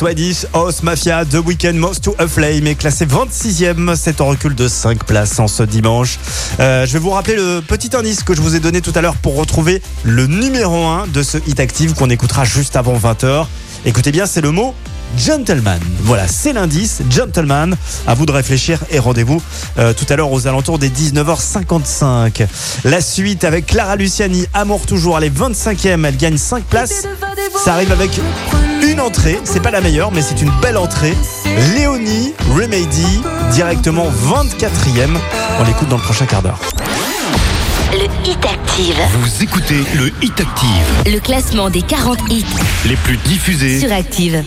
Swedish 0.00 0.46
House 0.54 0.82
Mafia, 0.82 1.26
The 1.26 1.46
Weekend, 1.46 1.74
Most 1.74 2.02
to 2.04 2.14
a 2.18 2.26
Flame 2.26 2.66
est 2.68 2.74
classé 2.74 3.04
26e. 3.04 3.94
C'est 3.96 4.22
en 4.22 4.28
recul 4.28 4.54
de 4.54 4.66
5 4.66 5.04
places 5.04 5.38
en 5.38 5.46
ce 5.46 5.62
dimanche. 5.62 6.18
Euh, 6.58 6.86
je 6.86 6.94
vais 6.94 6.98
vous 6.98 7.10
rappeler 7.10 7.34
le 7.36 7.60
petit 7.60 7.94
indice 7.94 8.22
que 8.22 8.34
je 8.34 8.40
vous 8.40 8.56
ai 8.56 8.60
donné 8.60 8.80
tout 8.80 8.94
à 8.94 9.02
l'heure 9.02 9.16
pour 9.16 9.36
retrouver 9.36 9.82
le 10.04 10.26
numéro 10.26 10.86
1 10.86 11.08
de 11.08 11.22
ce 11.22 11.36
hit 11.46 11.60
active 11.60 11.92
qu'on 11.92 12.08
écoutera 12.08 12.44
juste 12.46 12.76
avant 12.76 12.96
20h. 12.96 13.44
Écoutez 13.84 14.10
bien, 14.10 14.24
c'est 14.24 14.40
le 14.40 14.52
mot 14.52 14.74
Gentleman. 15.18 15.80
Voilà, 16.04 16.26
c'est 16.28 16.54
l'indice, 16.54 17.02
Gentleman. 17.10 17.76
À 18.06 18.14
vous 18.14 18.24
de 18.24 18.32
réfléchir 18.32 18.78
et 18.90 18.98
rendez-vous 18.98 19.42
euh, 19.78 19.92
tout 19.92 20.06
à 20.08 20.16
l'heure 20.16 20.32
aux 20.32 20.46
alentours 20.46 20.78
des 20.78 20.88
19h55. 20.88 22.46
La 22.84 23.02
suite 23.02 23.44
avec 23.44 23.66
Clara 23.66 23.96
Luciani, 23.96 24.46
Amour 24.54 24.86
toujours, 24.86 25.18
elle 25.18 25.24
est 25.24 25.38
25e, 25.38 26.06
elle 26.06 26.16
gagne 26.16 26.38
5 26.38 26.64
places. 26.64 27.06
Ça 27.62 27.74
arrive 27.74 27.92
avec 27.92 28.18
une 28.82 29.00
entrée, 29.00 29.38
c'est 29.44 29.62
pas 29.62 29.70
la 29.70 29.80
meilleure, 29.80 30.12
mais 30.12 30.22
c'est 30.22 30.40
une 30.40 30.50
belle 30.62 30.76
entrée. 30.76 31.14
Léonie 31.76 32.32
Remedy, 32.54 33.20
directement 33.52 34.06
24e. 34.10 35.16
On 35.58 35.64
l'écoute 35.64 35.88
dans 35.88 35.96
le 35.96 36.02
prochain 36.02 36.26
quart 36.26 36.42
d'heure. 36.42 36.58
Le 37.92 38.04
Hit 38.28 38.44
Active. 38.44 38.96
Vous 39.20 39.42
écoutez 39.42 39.82
le 39.94 40.12
Hit 40.22 40.40
Active. 40.40 41.10
Le 41.12 41.18
classement 41.18 41.70
des 41.70 41.82
40 41.82 42.18
hits 42.30 42.44
les 42.86 42.96
plus 42.96 43.16
diffusés 43.18 43.80
sur 43.80 43.92
Active. 43.92 44.44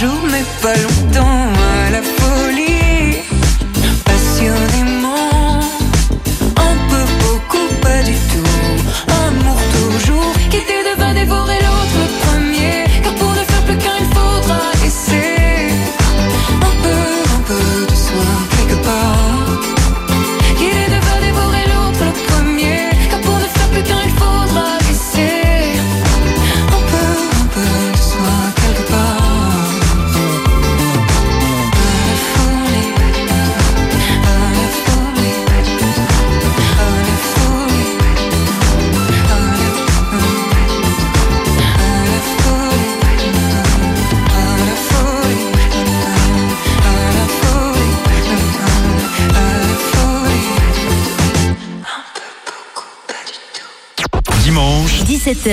Jour 0.00 0.18
mais 0.32 0.42
pas 0.62 0.72
longtemps. 0.76 1.39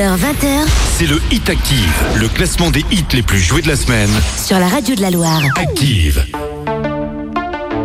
20h. 0.05 0.65
C'est 0.97 1.07
le 1.07 1.19
Hit 1.31 1.49
Active, 1.49 2.03
le 2.17 2.27
classement 2.27 2.69
des 2.69 2.85
hits 2.91 3.03
les 3.13 3.23
plus 3.23 3.39
joués 3.39 3.63
de 3.63 3.67
la 3.67 3.75
semaine. 3.75 4.09
Sur 4.37 4.59
la 4.59 4.67
radio 4.67 4.93
de 4.95 5.01
la 5.01 5.09
Loire. 5.09 5.41
Active. 5.59 6.23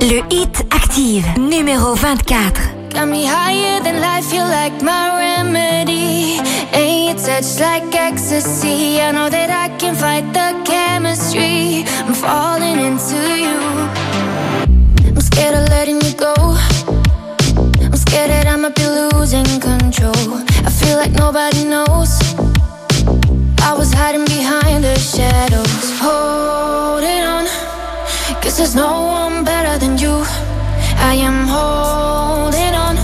Le 0.03 0.21
Hit 0.31 0.55
Active, 0.75 1.25
numéro 1.39 1.95
24. 1.95 2.61
Got 2.93 3.07
me 3.07 3.23
higher 3.25 3.81
than 3.83 3.95
life, 4.01 4.31
you 4.31 4.43
like 4.43 4.75
my 4.83 5.17
remedy. 5.17 6.39
Ain't 6.75 7.19
touch 7.19 7.59
like 7.61 7.95
ecstasy. 7.95 8.99
I 9.01 9.11
know 9.13 9.31
that 9.31 9.49
I 9.49 9.71
can 9.79 9.95
fight 9.95 10.31
the 10.35 10.53
chemistry. 10.71 11.85
I'm 12.07 12.13
falling 12.15 12.79
into 12.79 13.17
you. 13.39 13.59
I'm 15.13 15.21
scared 15.23 15.55
of 15.55 15.67
letting 15.71 16.01
you 16.03 16.13
go. 16.13 16.35
I'm 17.81 17.97
scared 17.97 18.29
that 18.31 18.49
I 18.53 18.57
might 18.59 18.75
be 18.75 18.85
losing 18.87 19.47
control. 19.61 20.43
feel 20.83 20.97
like 20.97 21.13
nobody 21.25 21.63
knows 21.65 22.13
I 23.69 23.73
was 23.81 23.91
hiding 24.01 24.25
behind 24.37 24.83
the 24.83 24.95
shadows 24.99 25.77
Holding 26.07 27.23
on 27.35 27.45
Cause 28.43 28.57
there's 28.59 28.75
no 28.75 28.93
one 29.19 29.45
better 29.45 29.75
than 29.83 29.97
you 29.99 30.17
I 31.11 31.15
am 31.29 31.39
holding 31.57 32.75
on 32.87 32.95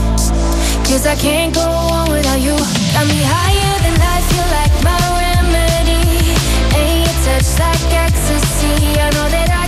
Cause 0.89 1.05
I 1.07 1.15
can't 1.27 1.53
go 1.55 1.67
on 1.97 2.05
without 2.11 2.41
you 2.41 2.57
Got 2.95 3.07
me 3.13 3.21
higher 3.35 3.75
than 3.85 3.97
I 4.15 4.17
feel 4.31 4.49
like 4.59 4.75
my 4.89 5.01
remedy 5.23 6.11
And 6.79 6.93
your 7.05 7.15
touch 7.27 7.49
like 7.63 7.85
ecstasy 8.07 8.77
I 9.05 9.09
know 9.17 9.29
that 9.37 9.51
I 9.63 9.68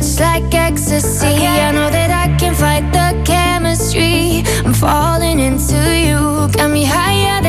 touch 0.00 0.20
like 0.20 0.54
ecstasy 0.54 1.40
I 1.58 1.70
know 1.70 1.88
that 1.90 2.10
I 2.10 2.26
can 2.36 2.54
fight 2.54 2.84
the 2.92 3.08
chemistry 3.24 4.42
I'm 4.66 4.74
falling 4.74 5.38
into 5.38 5.74
you 6.06 6.20
Got 6.52 6.68
me 6.70 6.84
higher 6.84 7.40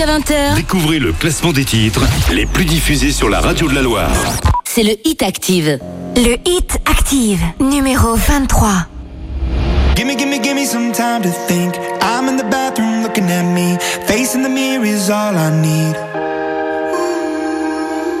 jusqu'à 0.00 0.12
20h. 0.12 0.54
Découvrez 0.56 0.98
le 0.98 1.12
classement 1.12 1.52
des 1.52 1.64
titres 1.64 2.02
les 2.32 2.46
plus 2.46 2.64
diffusés 2.64 3.12
sur 3.12 3.28
la 3.28 3.40
radio 3.40 3.68
de 3.68 3.74
la 3.74 3.82
Loire. 3.82 4.10
C'est 4.64 4.82
le 4.82 4.96
Hit 5.04 5.22
Active. 5.22 5.78
Le 6.16 6.36
Hit 6.46 6.78
Active, 6.86 7.40
numéro 7.60 8.14
23. 8.14 8.68
Gimme, 9.96 10.14
gimme, 10.16 10.38
gimme 10.42 10.64
some 10.64 10.92
time 10.92 11.22
to 11.22 11.28
think. 11.48 11.74
I'm 12.00 12.28
in 12.28 12.36
the 12.36 12.44
bathroom 12.50 13.02
looking 13.02 13.26
at 13.30 13.44
me. 13.44 13.76
Facing 14.06 14.42
the 14.42 14.48
mirror 14.48 14.84
is 14.84 15.10
all 15.10 15.36
I 15.36 15.50
need. 15.60 15.94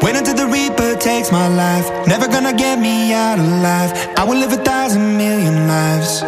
Wait 0.02 0.16
until 0.16 0.34
the 0.34 0.46
Reaper 0.50 0.96
takes 0.98 1.30
my 1.30 1.48
life. 1.48 1.90
Never 2.06 2.26
gonna 2.28 2.52
get 2.52 2.78
me 2.78 3.12
out 3.12 3.38
of 3.38 3.46
life. 3.62 4.08
I 4.18 4.24
will 4.26 4.38
live 4.38 4.52
a 4.52 4.62
thousand 4.62 5.16
million 5.16 5.68
lives. 5.68 6.22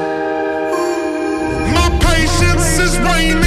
My 1.74 1.90
patience 2.00 2.78
is 2.78 2.96
waning. 3.00 3.42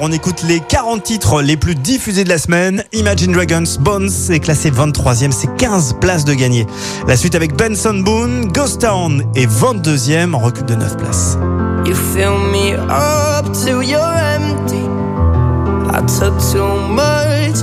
on 0.00 0.10
écoute 0.10 0.42
les 0.42 0.58
40 0.58 1.04
titres 1.04 1.40
les 1.40 1.56
plus 1.56 1.76
diffusés 1.76 2.24
de 2.24 2.28
la 2.30 2.38
semaine. 2.38 2.82
Imagine 2.92 3.30
Dragons 3.30 3.62
Bones 3.78 4.10
est 4.30 4.40
classé 4.40 4.72
23e, 4.72 5.30
c'est 5.30 5.54
15 5.56 5.98
places 6.00 6.24
de 6.24 6.34
gagné. 6.34 6.66
La 7.06 7.16
suite 7.16 7.36
avec 7.36 7.54
Benson 7.56 7.94
Boone, 8.00 8.50
Ghost 8.52 8.80
Town 8.80 9.24
est 9.36 9.46
22e 9.46 10.34
en 10.34 10.38
recul 10.40 10.64
de 10.64 10.74
9 10.74 10.96
places. 10.96 11.38
You 11.86 11.92
me 11.94 12.70
up 12.90 13.46
empty. 13.46 13.70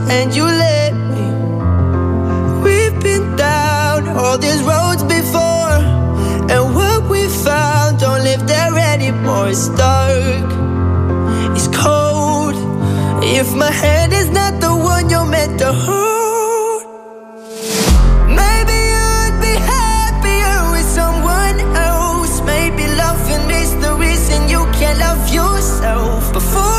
and 0.08 0.32
you 0.34 0.46
me. 0.46 0.94
down 3.36 4.08
all 4.18 4.38
these 4.38 4.62
roads 4.62 5.04
before. 5.04 5.84
And 6.50 6.74
what 6.76 7.10
we 7.10 7.28
found 7.44 8.00
don't 8.00 8.24
there 8.24 8.72
If 13.32 13.54
my 13.54 13.72
hand 13.72 14.12
is 14.12 14.28
not 14.32 14.60
the 14.60 14.76
one 14.76 15.08
you're 15.12 15.24
meant 15.24 15.60
to 15.60 15.72
hold, 15.72 16.82
maybe 18.28 18.78
I'd 19.12 19.38
be 19.46 19.54
happier 19.78 20.72
with 20.74 20.88
someone 21.00 21.60
else. 21.78 22.42
Maybe 22.42 22.88
loving 22.98 23.52
is 23.52 23.72
the 23.86 23.94
reason 24.04 24.50
you 24.50 24.66
can't 24.80 24.98
love 24.98 25.24
yourself 25.32 26.34
before. 26.34 26.79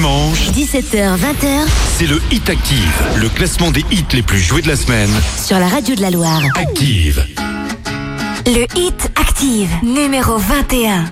dimanche, 0.00 0.50
17h-20h, 0.52 1.68
c'est 1.98 2.06
le 2.06 2.20
Hit 2.30 2.48
Active, 2.48 3.06
le 3.16 3.28
classement 3.28 3.70
des 3.70 3.84
hits 3.90 4.04
les 4.14 4.22
plus 4.22 4.40
joués 4.40 4.62
de 4.62 4.68
la 4.68 4.76
semaine. 4.76 5.10
Sur 5.36 5.58
la 5.58 5.68
radio 5.68 5.94
de 5.94 6.00
la 6.00 6.10
Loire. 6.10 6.40
Active. 6.56 7.24
Le 8.46 8.64
Hit 8.76 9.10
Active, 9.16 9.68
numéro 9.82 10.36
21. 10.38 11.04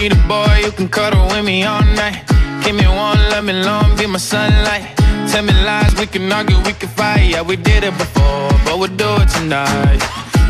Need 0.00 0.12
a 0.12 0.14
boy 0.28 0.62
who 0.64 0.70
can 0.70 0.88
cuddle 0.88 1.20
with 1.30 1.44
me 1.44 1.64
all 1.66 1.82
night. 1.96 2.22
Give 2.64 2.74
me 2.76 2.86
one, 2.86 3.18
let 3.30 3.42
me 3.42 3.52
long, 3.52 3.94
be 3.96 4.06
my 4.06 4.18
sunlight. 4.18 4.96
Tell 5.30 5.42
me 5.42 5.52
lies, 5.64 5.92
we 5.98 6.06
can 6.06 6.30
argue, 6.32 6.56
we 6.64 6.72
can 6.72 6.88
fight. 6.88 7.24
Yeah, 7.28 7.42
we 7.42 7.56
did 7.56 7.84
it 7.84 7.96
before, 7.98 8.50
but 8.64 8.78
we'll 8.78 8.96
do 8.96 9.08
it 9.20 9.28
tonight. 9.28 10.00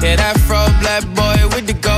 Yeah, 0.02 0.14
that 0.16 0.36
fro 0.46 0.64
black 0.80 1.02
boy 1.16 1.48
with 1.56 1.66
the 1.66 1.74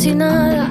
si 0.00 0.14
nada. 0.14 0.70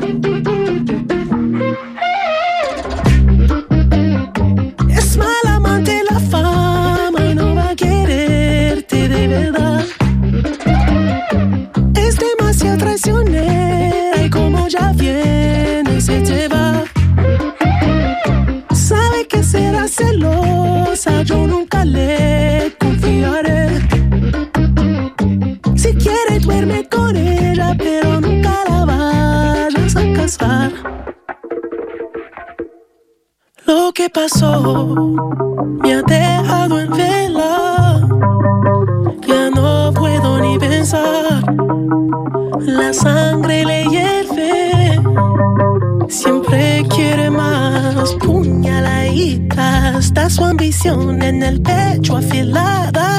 relación 50.84 51.22
en 51.24 51.44
el 51.44 51.62
pecho 51.62 52.16
afilada 52.18 53.19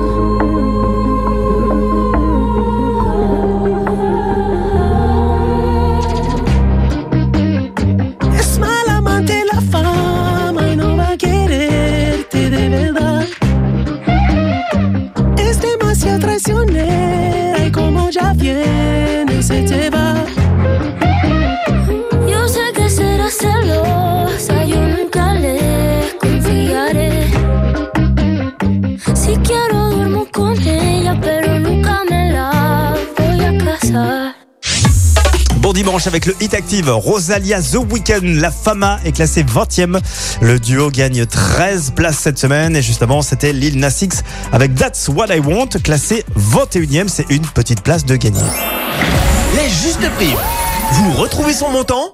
viene 18.41 19.25
y 19.39 19.43
se 19.43 19.61
te 19.63 19.89
va. 19.91 20.20
avec 36.07 36.25
le 36.25 36.35
hit 36.41 36.53
active 36.53 36.89
Rosalia 36.89 37.61
The 37.61 37.77
Weekend, 37.91 38.23
La 38.23 38.49
Fama 38.51 38.99
est 39.05 39.11
classée 39.11 39.43
20e. 39.43 39.99
Le 40.41 40.59
duo 40.59 40.89
gagne 40.89 41.25
13 41.25 41.93
places 41.95 42.17
cette 42.17 42.39
semaine. 42.39 42.75
Et 42.75 42.81
justement 42.81 43.21
c'était 43.21 43.53
Lil 43.53 43.77
Nas 43.79 43.97
X 44.01 44.23
avec 44.51 44.73
That's 44.75 45.09
What 45.09 45.27
I 45.29 45.39
Want, 45.39 45.67
classé 45.83 46.25
21e. 46.39 47.07
C'est 47.07 47.25
une 47.29 47.45
petite 47.45 47.81
place 47.81 48.05
de 48.05 48.15
gagner. 48.15 48.39
Les 49.55 49.69
justes 49.69 50.09
prix. 50.17 50.33
Vous 50.93 51.11
retrouvez 51.13 51.53
son 51.53 51.69
montant 51.69 52.11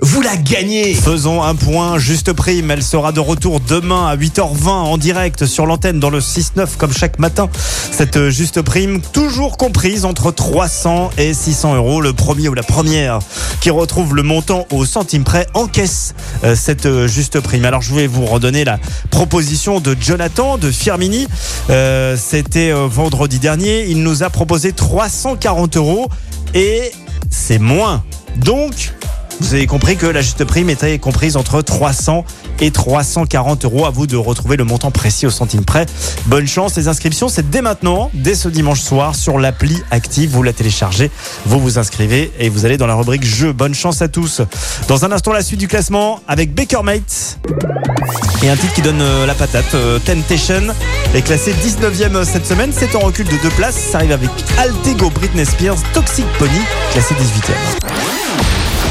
vous 0.00 0.20
la 0.20 0.36
gagnez. 0.36 0.92
Faisons 0.92 1.42
un 1.42 1.54
point 1.54 1.98
juste 1.98 2.32
prime. 2.34 2.70
Elle 2.70 2.82
sera 2.82 3.12
de 3.12 3.20
retour 3.20 3.60
demain 3.60 4.06
à 4.08 4.16
8h20 4.16 4.68
en 4.68 4.98
direct 4.98 5.46
sur 5.46 5.64
l'antenne 5.64 6.00
dans 6.00 6.10
le 6.10 6.18
6-9 6.18 6.76
comme 6.76 6.92
chaque 6.92 7.18
matin. 7.18 7.48
Cette 7.92 8.28
juste 8.28 8.60
prime, 8.60 9.00
toujours 9.00 9.56
comprise 9.56 10.04
entre 10.04 10.32
300 10.32 11.10
et 11.16 11.32
600 11.32 11.76
euros. 11.76 12.00
Le 12.02 12.12
premier 12.12 12.48
ou 12.50 12.54
la 12.54 12.62
première 12.62 13.20
qui 13.60 13.70
retrouve 13.70 14.14
le 14.14 14.22
montant 14.22 14.66
au 14.70 14.84
centime 14.84 15.24
près 15.24 15.46
encaisse 15.54 16.14
euh, 16.44 16.54
cette 16.54 17.06
juste 17.06 17.40
prime. 17.40 17.64
Alors 17.64 17.80
je 17.80 17.94
vais 17.94 18.06
vous 18.06 18.26
redonner 18.26 18.64
la 18.64 18.78
proposition 19.10 19.80
de 19.80 19.96
Jonathan 19.98 20.58
de 20.58 20.70
Firmini. 20.70 21.26
Euh, 21.70 22.16
c'était 22.22 22.70
euh, 22.70 22.86
vendredi 22.86 23.38
dernier. 23.38 23.86
Il 23.88 24.02
nous 24.02 24.22
a 24.22 24.28
proposé 24.28 24.72
340 24.74 25.78
euros 25.78 26.08
et 26.52 26.92
c'est 27.30 27.58
moins. 27.58 28.04
Donc, 28.36 28.92
vous 29.40 29.52
avez 29.54 29.66
compris 29.66 29.96
que 29.96 30.06
la 30.06 30.22
juste 30.22 30.44
prime 30.44 30.70
était 30.70 30.98
comprise 30.98 31.36
entre 31.36 31.60
300 31.60 32.24
et 32.60 32.70
340 32.70 33.64
euros. 33.66 33.84
À 33.84 33.90
vous 33.90 34.06
de 34.06 34.16
retrouver 34.16 34.56
le 34.56 34.64
montant 34.64 34.90
précis 34.90 35.26
au 35.26 35.30
centime 35.30 35.64
près. 35.64 35.86
Bonne 36.26 36.46
chance, 36.48 36.74
les 36.76 36.88
inscriptions, 36.88 37.28
c'est 37.28 37.50
dès 37.50 37.60
maintenant, 37.60 38.10
dès 38.14 38.34
ce 38.34 38.48
dimanche 38.48 38.80
soir, 38.80 39.14
sur 39.14 39.38
l'appli 39.38 39.78
active. 39.90 40.30
Vous 40.30 40.42
la 40.42 40.52
téléchargez, 40.52 41.10
vous 41.44 41.58
vous 41.60 41.78
inscrivez 41.78 42.32
et 42.38 42.48
vous 42.48 42.64
allez 42.64 42.78
dans 42.78 42.86
la 42.86 42.94
rubrique 42.94 43.24
jeu. 43.24 43.52
Bonne 43.52 43.74
chance 43.74 44.00
à 44.00 44.08
tous. 44.08 44.40
Dans 44.88 45.04
un 45.04 45.12
instant, 45.12 45.32
la 45.32 45.42
suite 45.42 45.60
du 45.60 45.68
classement 45.68 46.20
avec 46.28 46.54
Baker 46.54 46.80
Mate. 46.82 47.38
Et 48.42 48.48
un 48.48 48.56
titre 48.56 48.72
qui 48.74 48.82
donne 48.82 49.02
euh, 49.02 49.26
la 49.26 49.34
patate, 49.34 49.74
euh, 49.74 49.98
Temptation, 49.98 50.62
est 51.14 51.22
classé 51.22 51.52
19e 51.52 52.24
cette 52.24 52.46
semaine. 52.46 52.72
C'est 52.74 52.94
en 52.96 53.00
recul 53.00 53.26
de 53.26 53.36
deux 53.42 53.50
places. 53.50 53.76
Ça 53.76 53.98
arrive 53.98 54.12
avec 54.12 54.30
Altego 54.58 55.10
Britney 55.10 55.44
Spears, 55.44 55.76
Toxic 55.92 56.24
Pony, 56.38 56.60
classé 56.92 57.14
18e. 57.14 57.82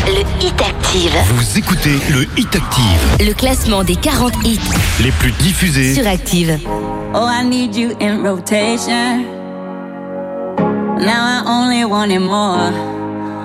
Le 0.07 0.19
Hit 0.39 0.61
Active. 0.61 1.15
Vous 1.33 1.57
écoutez 1.57 1.97
le 2.11 2.27
Hit 2.37 2.55
Active. 2.55 3.25
Le 3.27 3.33
classement 3.33 3.83
des 3.83 3.95
40 3.95 4.33
hits 4.43 4.59
les 5.03 5.09
plus 5.11 5.31
diffusés 5.31 5.95
sur 5.95 6.07
Active. 6.07 6.59
Oh, 7.15 7.25
I 7.27 7.43
need 7.43 7.75
you 7.75 7.89
in 7.99 8.21
rotation. 8.23 9.23
Now 10.99 11.23
I 11.23 11.43
only 11.47 11.85
want 11.85 12.11
it 12.11 12.19
more. 12.21 12.69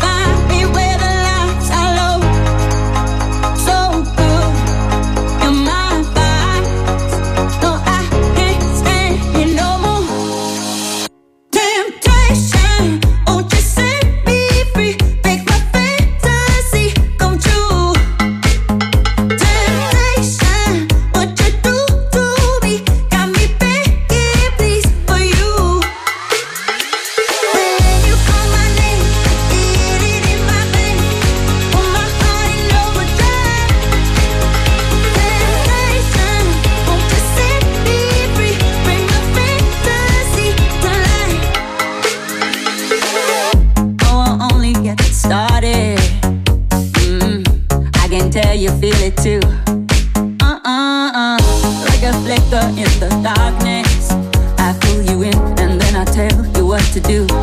to 56.94 57.00
do. 57.02 57.39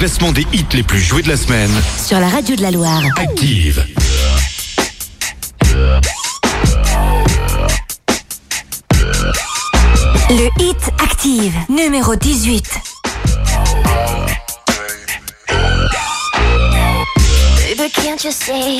classement 0.00 0.32
des 0.32 0.46
hits 0.54 0.64
les 0.72 0.82
plus 0.82 0.98
joués 0.98 1.20
de 1.20 1.28
la 1.28 1.36
semaine. 1.36 1.68
Sur 2.02 2.18
la 2.20 2.28
radio 2.30 2.56
de 2.56 2.62
la 2.62 2.70
Loire. 2.70 3.02
Active. 3.18 3.84
Le 10.30 10.48
hit 10.58 10.76
active, 11.04 11.52
numéro 11.68 12.16
18. 12.16 12.62
Baby, 17.58 17.92
can't 17.92 18.24
you 18.24 18.30
see? 18.32 18.79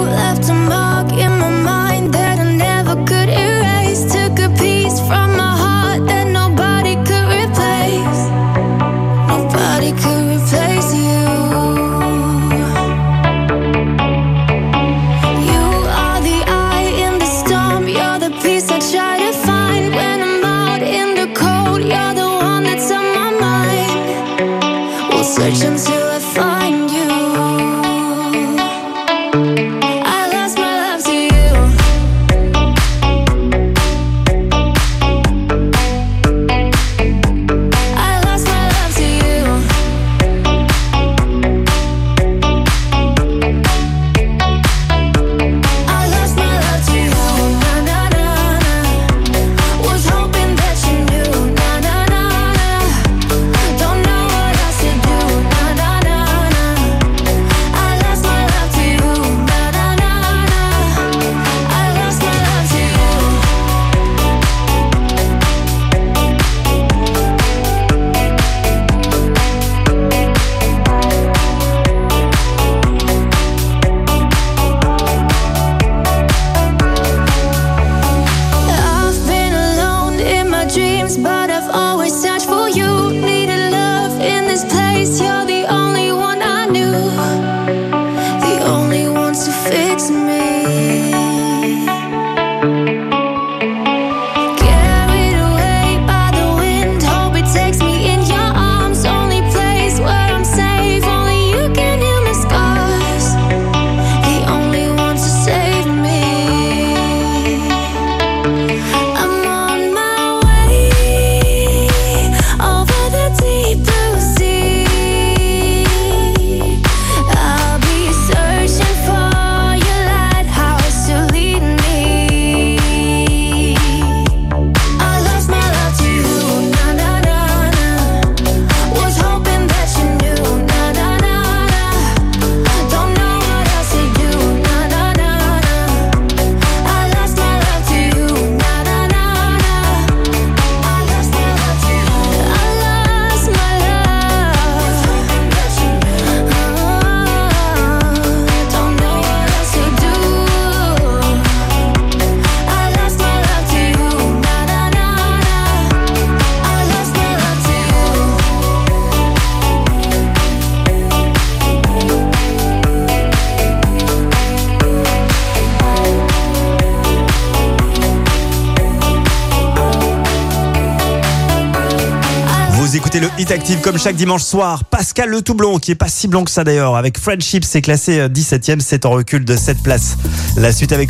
Active 173.51 173.81
comme 173.81 173.97
chaque 173.99 174.15
dimanche 174.15 174.43
soir. 174.43 174.85
Pascal 174.85 175.27
Le 175.29 175.41
Toublon, 175.41 175.77
qui 175.77 175.91
est 175.91 175.95
pas 175.95 176.07
si 176.07 176.29
blanc 176.29 176.45
que 176.45 176.51
ça 176.51 176.63
d'ailleurs, 176.63 176.95
avec 176.95 177.19
Friendship, 177.19 177.65
c'est 177.65 177.81
classé 177.81 178.25
17ème, 178.29 178.77
euh, 178.77 178.81
c'est 178.81 179.05
en 179.05 179.09
recul 179.09 179.43
de 179.43 179.57
7 179.57 179.83
places. 179.83 180.15
La 180.55 180.71
suite 180.71 180.93
avec 180.93 181.09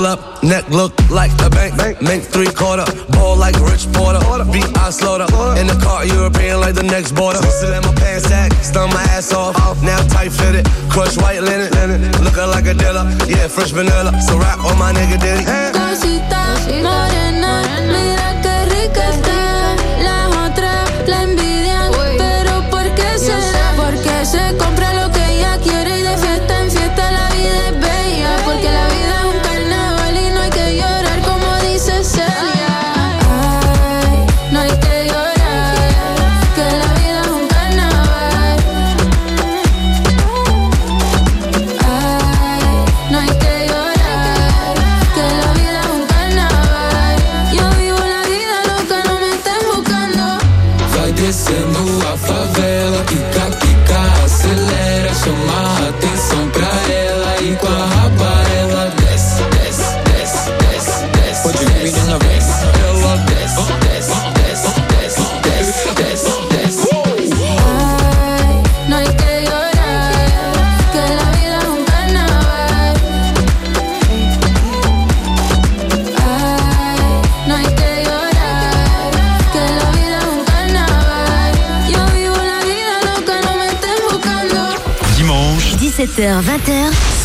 Pull 0.00 0.08
up, 0.08 0.42
neck 0.42 0.66
look 0.70 0.96
like 1.10 1.30
a 1.42 1.50
bank. 1.50 1.76
bank. 1.76 2.00
Make 2.00 2.22
three 2.22 2.46
quarter, 2.50 2.86
ball 3.12 3.36
like 3.36 3.52
Rich 3.60 3.84
Porter. 3.92 4.18
Beat 4.50 4.64
I 4.78 4.88
slaughter. 4.88 5.28
In 5.60 5.66
the 5.66 5.76
car, 5.84 6.06
European 6.06 6.58
like 6.60 6.74
the 6.74 6.82
next 6.84 7.12
border. 7.12 7.36
Sit 7.60 7.68
in 7.68 7.82
my 7.84 7.92
pants 8.00 8.24
sack, 8.24 8.50
stun 8.64 8.88
my 8.88 9.02
ass 9.12 9.34
off. 9.34 9.54
off. 9.58 9.82
Now 9.82 10.00
tight 10.08 10.32
fitted, 10.32 10.64
crush 10.88 11.18
white 11.18 11.42
linen. 11.42 11.70
linen. 11.72 12.00
Looking 12.24 12.48
like 12.48 12.64
a 12.64 12.72
dealer, 12.72 13.04
yeah, 13.28 13.46
fresh 13.46 13.72
vanilla. 13.72 14.16
So 14.22 14.38
rap 14.38 14.58
on 14.64 14.78
my 14.78 14.90
nigga 14.94 15.20
Diddy. 15.20 15.44
Cosita 15.76 16.56
morena, 16.80 17.52
mira 17.92 18.28
que 18.40 18.54
rica 18.72 19.04
está. 19.10 19.76
La 20.02 20.18
otra, 20.40 20.72
la 21.08 21.22
envidia. 21.24 21.49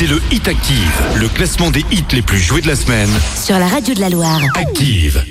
le 0.07 0.21
Hit 0.31 0.47
Active, 0.47 1.01
le 1.15 1.27
classement 1.29 1.71
des 1.71 1.83
hits 1.91 2.03
les 2.11 2.21
plus 2.21 2.37
joués 2.37 2.61
de 2.61 2.67
la 2.67 2.75
semaine. 2.75 3.09
Sur 3.43 3.57
la 3.57 3.67
radio 3.67 3.95
de 3.95 4.01
la 4.01 4.09
Loire. 4.09 4.41
Active. 4.55 5.23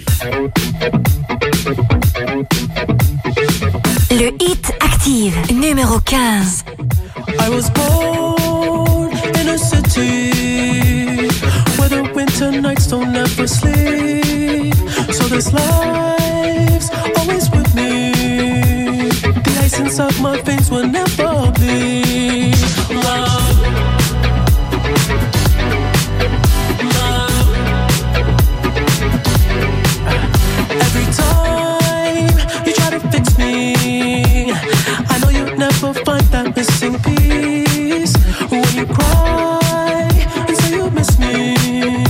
Le 4.10 4.28
Hit 4.42 4.72
Active, 4.80 5.36
numéro 5.54 6.00
15. 6.00 6.64
I 7.38 7.48
was 7.50 7.70
born 7.70 9.12
in 9.38 9.48
a 9.50 9.58
city 9.58 11.28
where 11.78 11.88
the 11.88 12.10
winter 12.14 12.50
nights 12.50 12.88
don't 12.88 13.14
ever 13.14 13.46
sleep. 13.46 14.74
So 15.12 15.24
this 15.28 15.52
life's 15.52 16.90
always 17.18 17.48
with 17.50 17.72
me. 17.76 18.12
The 19.22 19.52
license 19.62 20.00
of 20.00 20.20
my 20.20 20.36
face 20.42 20.68
will 20.68 20.86
never. 20.88 21.33
missing 36.64 36.98
piece. 37.02 38.14
When 38.50 38.64
you 38.76 38.86
cry 38.86 40.08
and 40.48 40.56
say 40.56 40.76
you 40.76 40.88
miss 40.90 41.18
me, 41.18 42.06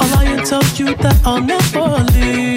all 0.00 0.14
I 0.22 0.36
told 0.50 0.70
you 0.78 0.94
that 1.02 1.18
I'll 1.24 1.40
never 1.40 2.04
leave. 2.12 2.53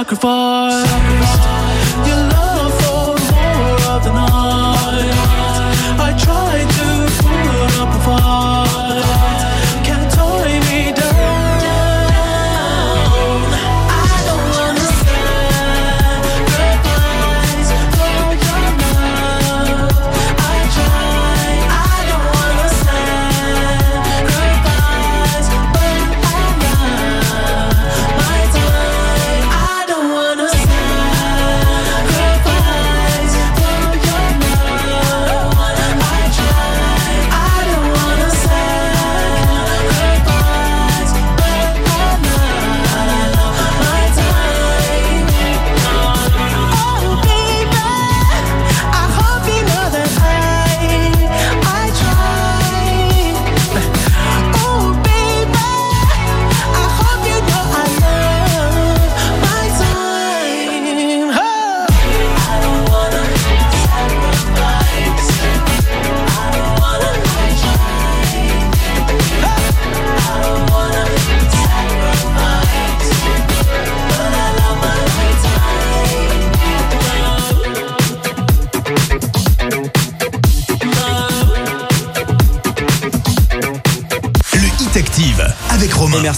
apocryphal. 0.00 0.49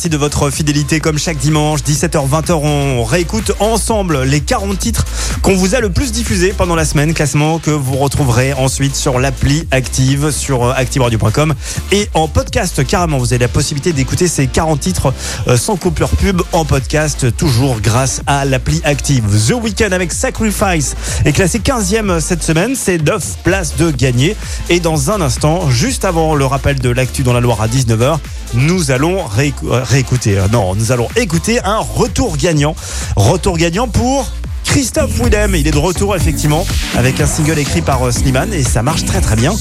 de 0.08 0.16
votre 0.16 0.50
fidélité. 0.50 1.00
Comme 1.00 1.18
chaque 1.18 1.36
dimanche, 1.38 1.80
17h-20h, 1.82 2.52
on 2.52 3.04
réécoute 3.04 3.52
ensemble 3.60 4.22
les 4.22 4.40
40 4.40 4.78
titres 4.78 5.04
qu'on 5.43 5.56
vous 5.56 5.74
a 5.74 5.81
le 5.81 5.90
plus 5.90 6.12
diffusé 6.12 6.52
pendant 6.56 6.77
la 6.77 6.85
semaine. 6.85 7.12
Classement 7.14 7.59
que 7.59 7.73
vous 7.73 7.97
retrouverez 7.97 8.52
ensuite 8.52 8.94
sur 8.94 9.19
l'appli 9.19 9.66
Active, 9.73 10.31
sur 10.31 10.62
euh, 10.64 10.73
activeradio.com 10.74 11.55
et 11.90 12.09
en 12.14 12.28
podcast 12.28 12.86
carrément. 12.86 13.19
Vous 13.19 13.32
avez 13.32 13.40
la 13.44 13.48
possibilité 13.48 13.93
d'écouter 13.93 14.28
ces 14.28 14.47
40 14.47 14.78
titres 14.81 15.12
euh, 15.48 15.56
sans 15.56 15.74
coupure 15.77 16.10
pub 16.10 16.40
en 16.52 16.64
podcast, 16.64 17.36
toujours 17.36 17.81
grâce 17.81 18.23
à 18.28 18.44
l'appli 18.44 18.81
Active. 18.85 19.24
The 19.48 19.55
Weekend 19.62 19.93
avec 19.93 20.12
Sacrifice 20.12 20.94
est 21.24 21.32
classé 21.32 21.59
15e 21.59 22.09
euh, 22.09 22.20
cette 22.20 22.44
semaine. 22.44 22.77
C'est 22.77 22.98
9 22.98 23.24
places 23.43 23.77
de 23.77 23.90
gagner. 23.90 24.36
Et 24.70 24.78
dans 24.78 25.10
un 25.10 25.20
instant, 25.20 25.69
juste 25.70 26.05
avant 26.05 26.36
le 26.36 26.47
rappel 26.47 26.78
de 26.78 26.89
l'actu 26.90 27.24
dans 27.24 27.32
la 27.32 27.40
Loire 27.40 27.62
à 27.62 27.66
19h, 27.69 28.19
nous 28.55 28.93
allons 28.93 29.19
réécouter, 29.24 30.39
non, 30.52 30.74
nous 30.77 30.93
allons 30.93 31.09
écouter 31.16 31.59
un 31.64 31.78
retour 31.78 32.36
gagnant. 32.36 32.77
Retour 33.16 33.56
gagnant 33.56 33.89
pour 33.89 34.31
Christophe 34.72 35.20
Willem. 35.22 35.54
Il 35.54 35.68
est 35.68 35.72
de 35.72 35.76
retour 35.78 36.16
effectivement 36.16 36.64
avec 36.96 37.20
un 37.20 37.26
single 37.26 37.58
écrit 37.58 37.82
par 37.82 38.02
euh, 38.02 38.10
Sliman 38.10 38.50
et 38.54 38.62
ça 38.62 38.82
marche 38.82 39.04
très 39.04 39.20
très 39.20 39.36
bien. 39.36 39.52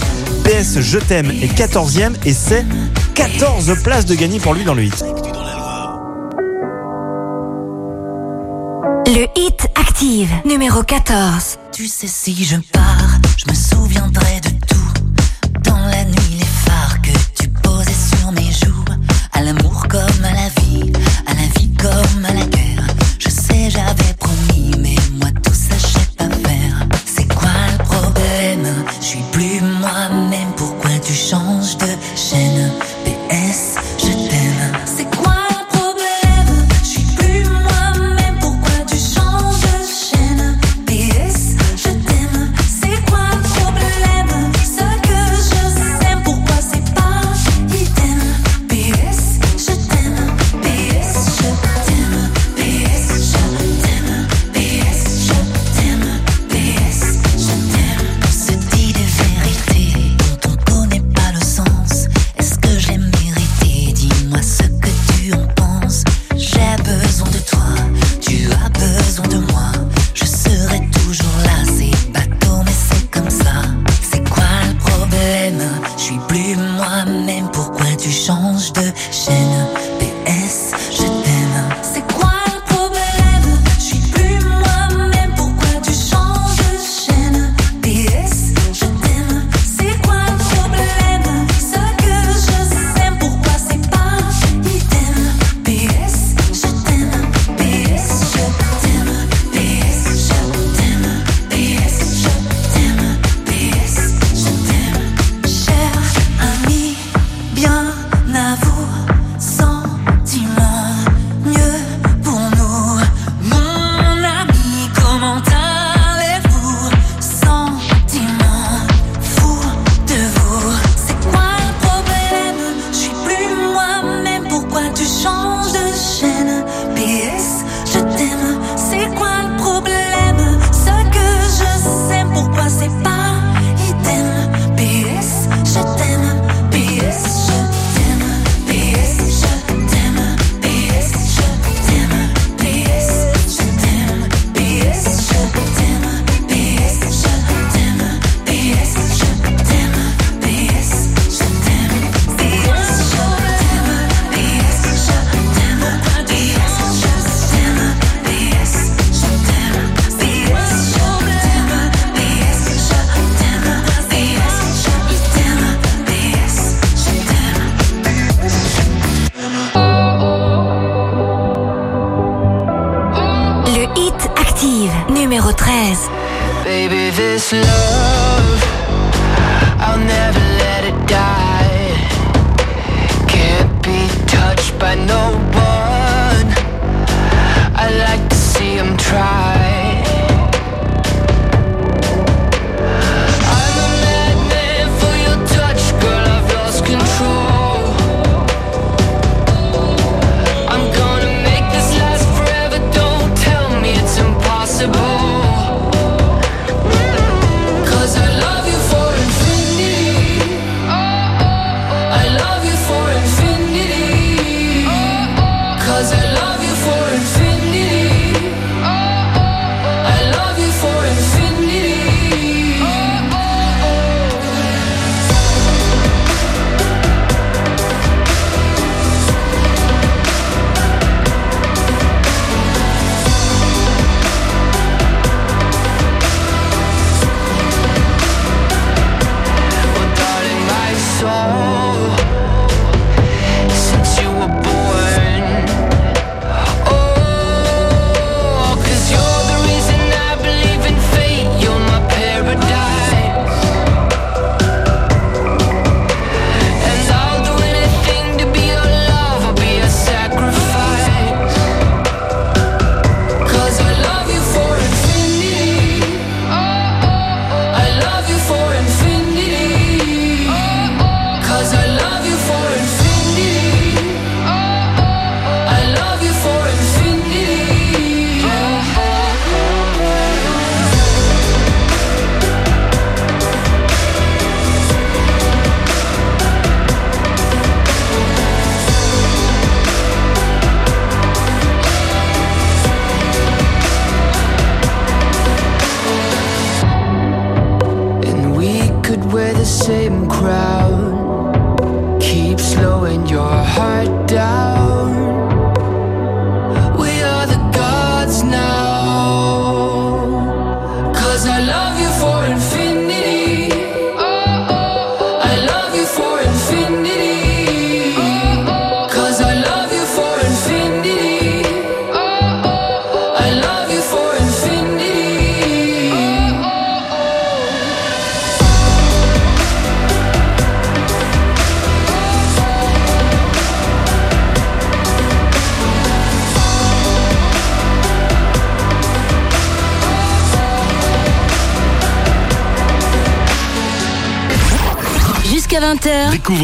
PS 0.46 0.80
Je 0.80 1.00
t'aime 1.00 1.32
est 1.32 1.52
14e 1.54 2.14
et 2.26 2.32
c'est 2.32 2.66
14 3.16 3.76
places 3.84 4.06
de 4.06 4.16
gagner 4.16 4.40
pour 4.40 4.54
lui 4.54 4.64
dans 4.64 4.74
le 4.74 4.86
hit. 4.86 5.04
Le 9.08 9.26
hit 9.38 9.62
active 9.76 10.30
numéro 10.46 10.82
14. 10.82 11.58
Tu 11.74 11.88
sais 11.88 12.08
si 12.08 12.46
je 12.46 12.56
pars, 12.72 13.18
je 13.36 13.52
me 13.52 13.54
souviendrai 13.54 14.40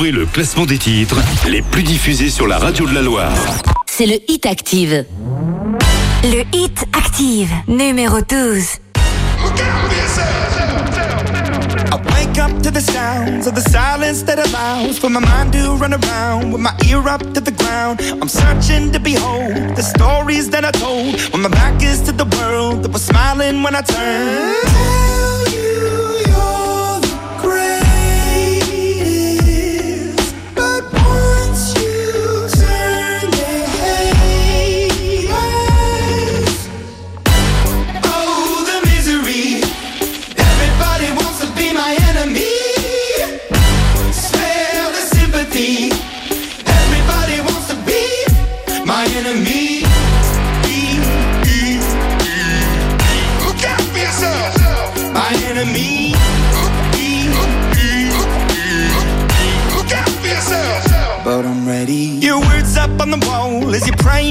Découvrez 0.07 0.11
le 0.11 0.25
classement 0.31 0.65
des 0.65 0.77
titres 0.77 1.17
les 1.49 1.61
plus 1.61 1.83
diffusés 1.83 2.29
sur 2.29 2.47
la 2.47 2.57
radio 2.59 2.87
de 2.87 2.93
la 2.93 3.01
Loire. 3.01 3.31
C'est 3.87 4.05
le 4.05 4.15
Hit 4.29 4.45
Active. 4.45 5.03
Le 6.23 6.41
Hit 6.55 6.85
Active, 6.97 7.49
numéro 7.67 8.17
12. 8.21 8.79
wake 12.03 12.39
up 12.39 12.53
to 12.61 12.71
the 12.71 12.79
sounds 12.79 13.47
of 13.47 13.53
the 13.55 13.69
silence 13.69 14.23
that 14.23 14.39
allows 14.39 14.97
for 14.97 15.09
my 15.09 15.19
mind 15.19 15.51
to 15.51 15.73
run 15.77 15.93
around 15.93 16.51
with 16.53 16.61
my 16.61 16.71
ear 16.89 16.99
up 17.09 17.21
to 17.33 17.41
the 17.41 17.51
ground. 17.51 17.99
I'm 18.21 18.29
searching 18.29 18.91
to 18.93 18.99
behold 18.99 19.75
the 19.75 19.83
stories 19.83 20.49
that 20.51 20.63
I 20.63 20.71
told 20.71 21.19
when 21.33 21.41
my 21.41 21.49
back 21.49 21.81
is 21.83 22.01
to 22.05 22.11
the 22.13 22.25
world 22.37 22.83
that 22.83 22.91
was 22.91 23.03
smiling 23.03 23.61
when 23.63 23.75
I 23.75 23.81
turned. 23.81 25.26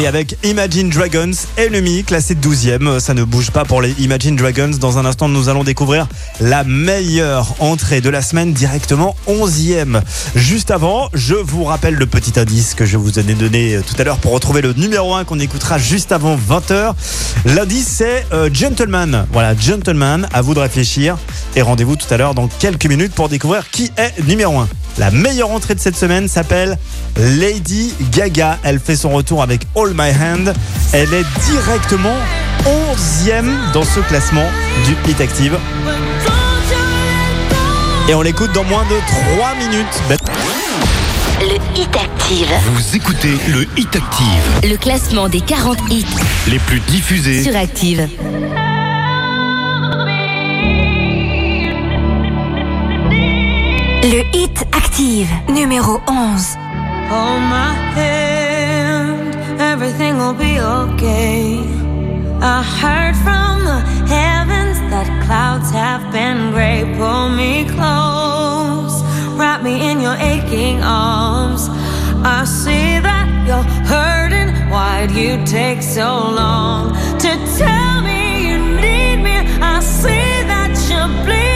Et 0.00 0.06
avec 0.06 0.38
Imagine 0.42 0.88
Dragons, 0.88 1.32
Enemy, 1.60 2.02
classé 2.02 2.34
12e. 2.34 2.98
Ça 2.98 3.12
ne 3.12 3.24
bouge 3.24 3.50
pas 3.50 3.66
pour 3.66 3.82
les 3.82 3.92
Imagine 4.02 4.36
Dragons. 4.36 4.70
Dans 4.80 4.96
un 4.96 5.04
instant, 5.04 5.28
nous 5.28 5.50
allons 5.50 5.64
découvrir 5.64 6.08
la 6.40 6.64
meilleure 6.64 7.54
entrée 7.58 8.00
de 8.00 8.08
la 8.08 8.22
semaine, 8.22 8.54
directement 8.54 9.14
11e. 9.28 10.00
Juste 10.34 10.70
avant, 10.70 11.10
je 11.12 11.34
vous 11.34 11.64
rappelle 11.64 11.94
le 11.94 12.06
petit 12.06 12.40
indice 12.40 12.74
que 12.74 12.86
je 12.86 12.96
vous 12.96 13.18
ai 13.18 13.22
donné 13.34 13.74
euh, 13.76 13.82
tout 13.86 13.94
à 14.00 14.04
l'heure 14.04 14.16
pour 14.16 14.32
retrouver 14.32 14.62
le 14.62 14.72
numéro 14.72 15.14
1 15.14 15.24
qu'on 15.24 15.38
écoutera 15.38 15.76
juste 15.78 16.10
avant 16.12 16.36
20h. 16.36 16.94
L'indice, 17.44 17.86
c'est 17.98 18.26
euh, 18.32 18.48
Gentleman. 18.52 19.26
Voilà, 19.30 19.54
Gentleman, 19.54 20.26
à 20.32 20.40
vous 20.40 20.54
de 20.54 20.60
réfléchir. 20.60 21.18
Et 21.54 21.60
rendez-vous 21.60 21.96
tout 21.96 22.12
à 22.12 22.16
l'heure 22.16 22.34
dans 22.34 22.48
quelques 22.48 22.86
minutes 22.86 23.12
pour 23.12 23.28
découvrir 23.28 23.68
qui 23.70 23.90
est 23.98 24.18
numéro 24.26 24.58
1. 24.58 24.68
La 24.98 25.10
meilleure 25.10 25.50
entrée 25.50 25.74
de 25.74 25.80
cette 25.80 25.96
semaine 25.96 26.28
s'appelle 26.28 26.78
Lady 27.16 27.94
Gaga. 28.12 28.58
Elle 28.62 28.78
fait 28.78 28.96
son 28.96 29.10
retour 29.10 29.42
avec 29.42 29.62
All 29.76 29.92
My 29.94 30.10
Hand. 30.10 30.52
Elle 30.92 31.12
est 31.14 31.24
directement 31.50 32.16
11e 32.94 33.72
dans 33.72 33.84
ce 33.84 34.00
classement 34.00 34.46
du 34.86 35.10
Hit 35.10 35.20
Active. 35.20 35.56
Et 38.08 38.14
on 38.14 38.22
l'écoute 38.22 38.52
dans 38.52 38.64
moins 38.64 38.84
de 38.84 38.96
3 39.36 39.54
minutes. 39.54 40.02
Ben- 40.08 40.18
le 41.40 41.56
Hit 41.80 41.88
Active. 41.96 42.48
Vous 42.74 42.96
écoutez 42.96 43.36
le 43.48 43.62
Hit 43.76 43.96
Active. 43.96 44.68
Le 44.70 44.76
classement 44.76 45.28
des 45.28 45.40
40 45.40 45.78
hits 45.90 46.04
les 46.48 46.58
plus 46.60 46.80
diffusés 46.80 47.42
sur 47.42 47.56
Active. 47.56 48.06
Le 54.04 54.24
hit 54.32 54.58
active, 54.72 55.28
numéro 55.48 56.00
11. 56.08 56.56
Hold 57.10 57.42
my 57.42 57.72
hand, 57.94 59.36
everything 59.60 60.16
will 60.18 60.34
be 60.34 60.58
okay. 60.60 61.60
I 62.40 62.62
heard 62.82 63.14
from 63.22 63.64
the 63.64 63.78
heavens 64.12 64.80
that 64.90 65.06
clouds 65.24 65.70
have 65.70 66.10
been 66.10 66.50
gray. 66.50 66.82
Pull 66.98 67.28
me 67.28 67.64
close, 67.76 69.04
wrap 69.38 69.62
me 69.62 69.88
in 69.88 70.00
your 70.00 70.16
aching 70.18 70.82
arms. 70.82 71.68
I 72.24 72.44
see 72.44 72.98
that 72.98 73.28
you're 73.46 73.66
hurting. 73.92 74.50
Why'd 74.68 75.12
you 75.12 75.38
take 75.46 75.80
so 75.80 76.08
long 76.26 76.90
to 77.20 77.30
tell 77.56 78.02
me 78.02 78.48
you 78.48 78.58
need 78.80 79.22
me? 79.22 79.36
I 79.62 79.78
see 79.78 80.26
that 80.50 80.70
you're 80.90 81.06
bleeding. 81.24 81.51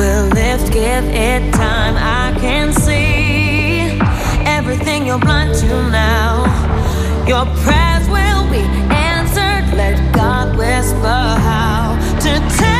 will 0.00 0.26
lift, 0.28 0.66
give 0.72 1.04
it 1.32 1.42
time. 1.52 1.94
I 1.94 2.26
can 2.44 2.66
see 2.72 3.98
everything 4.58 5.00
you're 5.06 5.18
blind 5.28 5.52
to 5.62 5.66
now. 5.90 6.48
Your 7.32 7.44
prayers 7.64 8.06
will 8.16 8.44
be 8.54 8.64
answered. 9.12 9.64
Let 9.82 9.96
God 10.20 10.46
whisper 10.60 11.22
how 11.50 11.82
to 12.24 12.30
tell. 12.58 12.79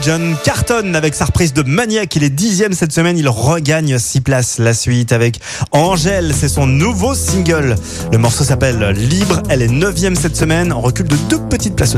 John 0.00 0.36
Carton 0.44 0.94
avec 0.94 1.14
sa 1.14 1.26
reprise 1.26 1.52
de 1.52 1.62
Maniac. 1.62 2.14
Il 2.16 2.22
est 2.24 2.30
dixième 2.30 2.72
cette 2.72 2.92
semaine. 2.92 3.18
Il 3.18 3.28
regagne 3.28 3.98
six 3.98 4.20
places. 4.20 4.58
La 4.58 4.74
suite 4.74 5.12
avec 5.12 5.38
Angèle, 5.72 6.32
c'est 6.38 6.48
son 6.48 6.66
nouveau 6.66 7.14
single. 7.14 7.74
Le 8.10 8.18
morceau 8.18 8.44
s'appelle 8.44 8.80
Libre. 8.90 9.42
Elle 9.48 9.60
est 9.62 9.68
neuvième 9.68 10.16
cette 10.16 10.36
semaine. 10.36 10.72
On 10.72 10.80
recule 10.80 11.08
de 11.08 11.16
deux 11.28 11.38
petites 11.40 11.76
places 11.76 11.94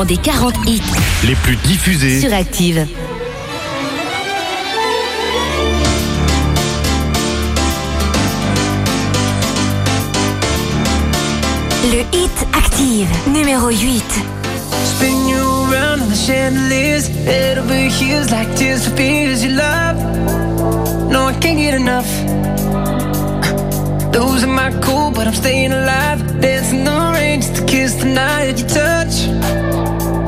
classement 0.00 0.04
des 0.04 0.16
40 0.16 0.54
hits 0.66 0.82
les 1.26 1.34
plus 1.36 1.56
diffusés 1.56 2.20
sur 2.20 2.32
Active. 2.32 2.86
Le 11.84 11.98
hit 12.16 12.30
Active, 12.54 13.08
numéro 13.32 13.68
8. 13.70 13.78
Spin 14.84 15.28
you 15.28 15.40
around 15.70 16.02
on 16.02 16.08
the 16.08 16.14
chandeliers. 16.16 17.06
Head 17.26 17.58
over 17.58 17.74
heels 17.90 18.30
like 18.30 18.54
tears 18.56 18.84
for 18.86 18.96
fears 18.96 19.42
you 19.44 19.50
love. 19.50 19.96
No, 21.10 21.26
I 21.28 21.32
can't 21.38 21.58
get 21.58 21.74
enough. 21.74 22.08
Those 24.12 24.42
are 24.44 24.48
my 24.52 24.70
cool, 24.80 25.10
but 25.12 25.26
I'm 25.26 25.34
staying 25.34 25.72
alive. 25.72 26.40
Dancing 26.40 26.84
the 26.84 27.10
rain 27.14 27.40
just 27.40 27.56
to 27.56 27.64
kiss 27.66 27.94
the 27.94 28.06
night 28.06 28.58
you 28.58 28.66
touch. 28.66 28.99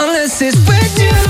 unless 0.00 0.40
it's 0.40 0.56
with 0.66 0.98
you. 0.98 1.29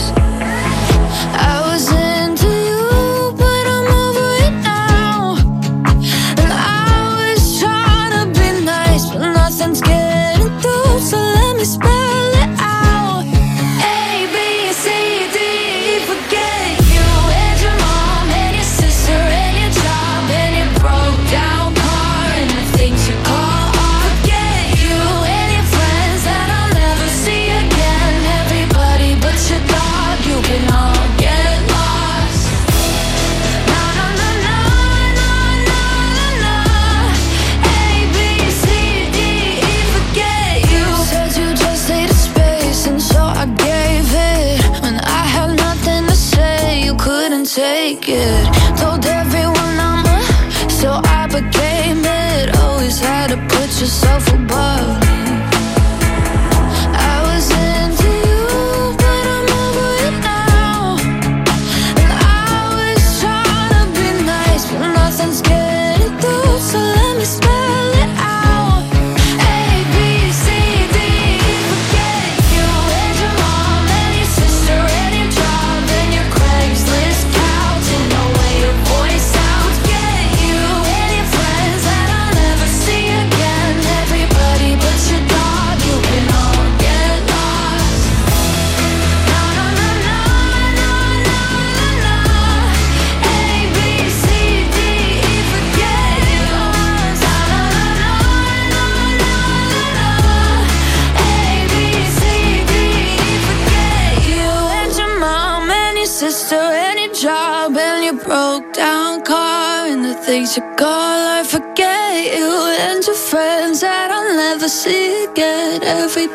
yourself 53.81 54.31
above 54.35 55.00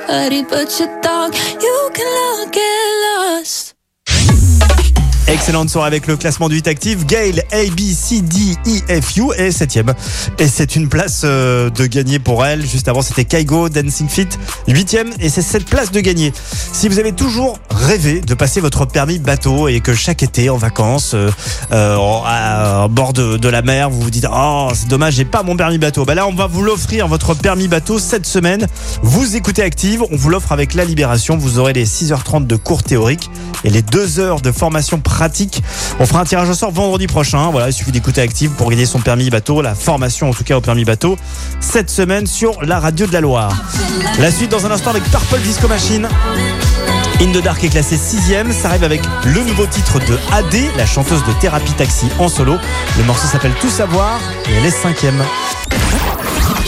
nobody 0.09 0.43
but 0.43 0.79
your 0.79 1.01
dog. 1.01 1.35
You 1.61 1.91
can 1.95 2.07
love. 2.07 2.36
Excellente 5.37 5.69
soirée 5.69 5.89
avec 5.89 6.07
le 6.07 6.17
classement 6.17 6.49
du 6.49 6.55
8 6.57 6.67
actif. 6.67 7.07
Gail, 7.07 7.43
A, 7.53 7.63
B, 7.71 7.77
D, 7.77 8.57
E, 8.89 9.01
F, 9.01 9.19
est 9.37 9.51
7ème. 9.51 9.93
Et 10.39 10.49
c'est 10.49 10.77
une 10.77 10.89
place 10.89 11.23
euh, 11.25 11.69
de 11.69 11.85
gagner 11.87 12.19
pour 12.19 12.45
elle. 12.47 12.65
Juste 12.65 12.89
avant, 12.89 13.03
c'était 13.03 13.27
Kaigo, 13.27 13.69
Dancing 13.69 14.09
Fit, 14.09 14.27
8ème. 14.67 15.09
Et 15.21 15.29
c'est 15.29 15.43
cette 15.43 15.67
place 15.67 15.93
de 15.93 16.01
gagner. 16.01 16.33
Si 16.73 16.89
vous 16.89 16.99
avez 16.99 17.13
toujours 17.13 17.59
rêvé 17.71 18.23
de 18.23 18.33
passer 18.33 18.63
votre 18.63 18.87
permis 18.87 19.19
bateau 19.19 19.69
et 19.69 19.81
que 19.81 19.93
chaque 19.95 20.23
été 20.23 20.49
en 20.49 20.57
vacances, 20.57 21.13
euh, 21.15 21.31
euh, 21.71 21.99
à, 22.25 22.89
bord 22.89 23.13
de, 23.13 23.49
la 23.49 23.61
mer, 23.61 23.91
vous 23.91 24.01
vous 24.01 24.11
dites 24.11 24.27
Oh, 24.33 24.69
c'est 24.75 24.89
dommage, 24.89 25.15
j'ai 25.15 25.27
pas 25.27 25.43
mon 25.43 25.55
permis 25.55 25.77
bateau. 25.79 26.07
Bah 26.07 26.15
là, 26.15 26.27
on 26.27 26.35
va 26.35 26.47
vous 26.47 26.63
l'offrir, 26.63 27.09
votre 27.09 27.35
permis 27.35 27.69
bateau, 27.69 27.99
cette 27.99 28.25
semaine. 28.27 28.67
Vous 29.03 29.37
écoutez 29.37 29.63
Active, 29.63 30.03
on 30.11 30.17
vous 30.17 30.31
l'offre 30.31 30.53
avec 30.53 30.73
la 30.73 30.87
Libération. 30.87 31.37
Vous 31.37 31.59
aurez 31.59 31.75
les 31.75 31.87
6h30 31.87 32.47
de 32.47 32.57
cours 32.57 32.83
théoriques 32.83 33.29
et 33.67 33.71
les 33.71 33.83
deux 33.83 34.21
heures 34.21 34.41
de 34.41 34.53
formation 34.53 35.01
pratique. 35.01 35.63
On 35.99 36.07
fera 36.07 36.21
un 36.21 36.25
tirage 36.25 36.49
au 36.49 36.55
sort 36.55 36.71
vendredi 36.71 37.09
prochain. 37.09 37.51
Voilà, 37.51 37.69
il 37.69 37.73
suffit 37.73 37.91
d'écouter 37.91 38.21
Active 38.23 38.51
pour 38.53 38.71
gagner 38.71 38.87
son 38.87 39.01
permis 39.01 39.29
bateau, 39.29 39.61
la 39.61 39.75
formation 39.75 40.31
en 40.31 40.33
tout 40.33 40.45
cas 40.45 40.57
au 40.57 40.61
permis 40.61 40.85
bateau, 40.85 41.19
cette 41.61 41.91
semaine 41.91 42.27
sur 42.27 42.63
la 42.63 42.79
radio 42.79 43.07
de 43.07 43.13
la 43.13 43.21
Loire. 43.21 43.53
La 44.21 44.31
suite 44.31 44.53
dans 44.53 44.65
un 44.65 44.71
instant 44.71 44.91
avec 44.91 45.03
Purple 45.11 45.41
Disco 45.41 45.67
Machine. 45.67 46.09
In 47.21 47.33
the 47.33 47.43
Dark 47.43 47.65
est 47.65 47.69
classé 47.71 47.97
6 47.97 48.35
ça 48.53 48.69
arrive 48.69 48.85
avec 48.85 49.01
le 49.25 49.43
nouveau 49.43 49.67
titre 49.67 49.99
de 49.99 50.17
AD, 50.33 50.55
la 50.77 50.87
chanteuse 50.87 51.25
de 51.27 51.33
Thérapie 51.41 51.73
Taxi 51.73 52.07
en 52.21 52.29
solo. 52.29 52.57
Le 52.99 53.05
morceau 53.05 53.27
s'appelle 53.27 53.53
Tout 53.61 53.71
savoir 53.71 54.21
et 54.49 54.55
elle 54.55 54.67
est 54.67 54.71
cinquième. 54.71 55.21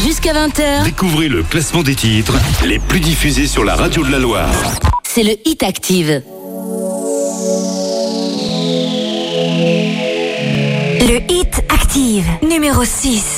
Jusqu'à 0.03 0.33
20h. 0.33 0.85
Découvrez 0.85 1.29
le 1.29 1.43
classement 1.45 1.83
des 1.83 1.95
titres 1.95 2.35
les 2.65 2.79
plus 2.81 2.99
diffusés 3.01 3.47
sur 3.47 3.63
la 3.63 3.77
radio 3.77 4.05
de 4.05 4.11
la 4.11 4.19
Loire. 4.19 4.49
C'est 5.07 5.23
le 5.23 5.35
Hit 5.45 5.63
Active. 5.63 6.23
Le 11.09 11.21
hit 11.33 11.63
active, 11.71 12.27
numéro 12.47 12.85
6. 12.85 13.38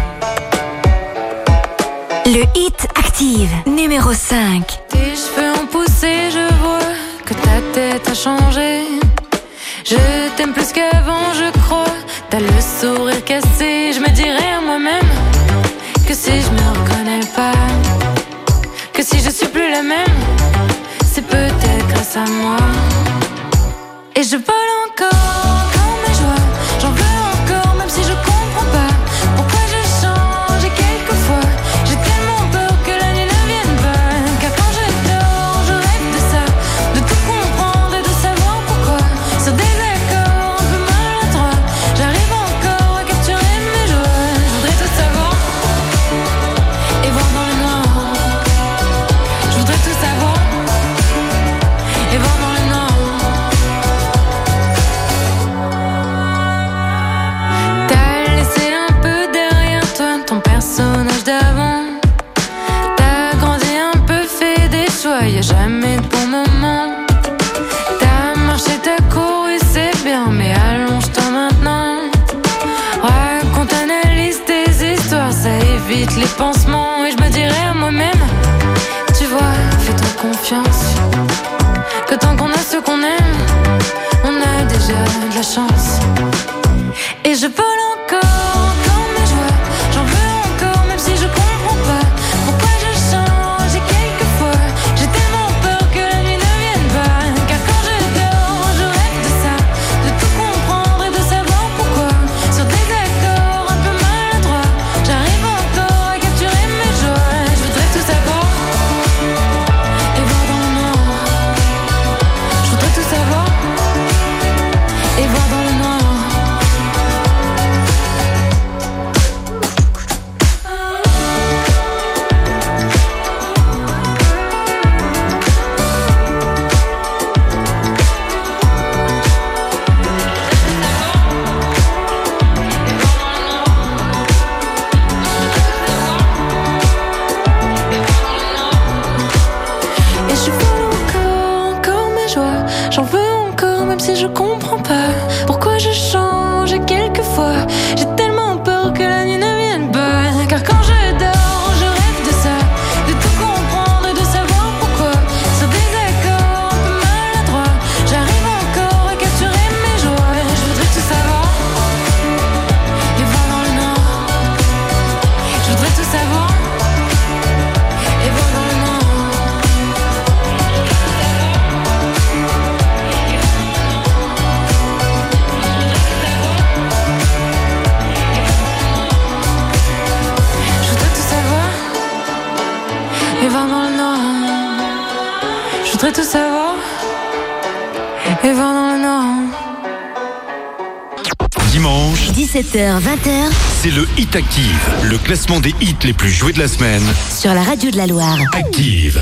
20 192.73 193.01
h 193.01 193.49
c'est 193.81 193.89
le 193.89 194.07
Hit 194.17 194.33
Active, 194.33 194.89
le 195.03 195.17
classement 195.17 195.59
des 195.59 195.73
hits 195.81 195.93
les 196.05 196.13
plus 196.13 196.29
joués 196.29 196.53
de 196.53 196.59
la 196.59 196.69
semaine. 196.69 197.01
Sur 197.29 197.53
la 197.53 197.63
radio 197.63 197.91
de 197.91 197.97
la 197.97 198.07
Loire. 198.07 198.37
Active. 198.53 199.21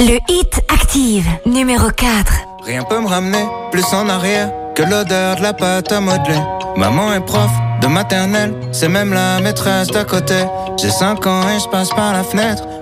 Le 0.00 0.18
Hit 0.28 0.48
Active, 0.70 1.26
numéro 1.46 1.88
4. 1.90 2.06
Rien 2.66 2.82
peut 2.82 3.00
me 3.00 3.06
ramener 3.06 3.44
plus 3.70 3.84
en 3.92 4.08
arrière 4.08 4.50
que 4.74 4.82
l'odeur 4.82 5.36
de 5.36 5.42
la 5.42 5.52
pâte 5.52 5.92
à 5.92 6.00
modeler. 6.00 6.38
Maman 6.76 7.12
est 7.14 7.20
prof 7.24 7.50
de 7.80 7.86
maternelle, 7.86 8.54
c'est 8.72 8.88
même 8.88 9.12
la 9.12 9.40
maîtresse 9.40 9.86
d'à 9.88 10.02
côté. 10.04 10.46
J'ai 10.82 10.90
5 10.90 11.24
ans 11.28 11.48
et 11.48 11.60
je 11.60 11.68
passe 11.68 11.90
par 11.90 12.12
la 12.12 12.24
fenêtre. 12.24 12.64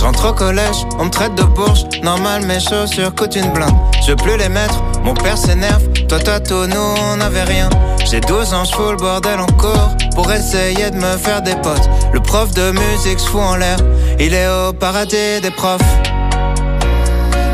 J'entre 0.00 0.30
au 0.30 0.32
collège, 0.32 0.86
on 0.98 1.04
me 1.04 1.10
traite 1.10 1.34
de 1.34 1.42
bourge. 1.42 1.84
Normal, 2.02 2.42
mes 2.46 2.58
chaussures 2.58 3.14
coûtent 3.14 3.36
une 3.36 3.50
blinde. 3.52 3.74
Je 4.02 4.14
peux 4.14 4.16
plus 4.24 4.36
les 4.38 4.48
mettre, 4.48 4.82
mon 5.04 5.12
père 5.12 5.36
s'énerve. 5.36 5.86
Toi, 6.08 6.18
toi, 6.20 6.40
tout, 6.40 6.64
nous, 6.66 6.94
on 7.14 7.20
avait 7.20 7.42
rien. 7.42 7.68
J'ai 8.10 8.18
12 8.20 8.54
ans, 8.54 8.64
je 8.64 8.72
fous 8.74 8.92
le 8.92 8.96
bordel 8.96 9.38
en 9.38 9.46
cours 9.58 9.90
pour 10.14 10.32
essayer 10.32 10.88
de 10.90 10.96
me 10.96 11.18
faire 11.18 11.42
des 11.42 11.54
potes. 11.56 11.90
Le 12.14 12.20
prof 12.20 12.50
de 12.54 12.70
musique, 12.70 13.20
fout 13.20 13.42
en 13.42 13.56
l'air. 13.56 13.76
Il 14.18 14.32
est 14.32 14.48
au 14.48 14.72
paradis 14.72 15.38
des 15.42 15.50
profs. 15.50 15.82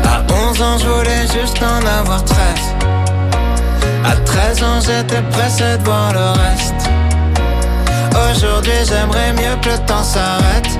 À 0.05 0.21
11 0.49 0.61
ans, 0.61 0.77
je 0.79 0.85
voulais 0.87 1.27
juste 1.41 1.59
en 1.61 1.85
avoir 1.99 2.23
13. 2.23 2.37
À 4.05 4.15
13 4.15 4.63
ans, 4.63 4.79
j'étais 4.79 5.21
pressé 5.31 5.77
de 5.79 5.83
voir 5.83 6.13
le 6.13 6.29
reste. 6.47 6.89
Aujourd'hui, 8.37 8.71
j'aimerais 8.87 9.33
mieux 9.33 9.61
que 9.61 9.67
le 9.69 9.85
temps 9.85 10.01
s'arrête 10.01 10.79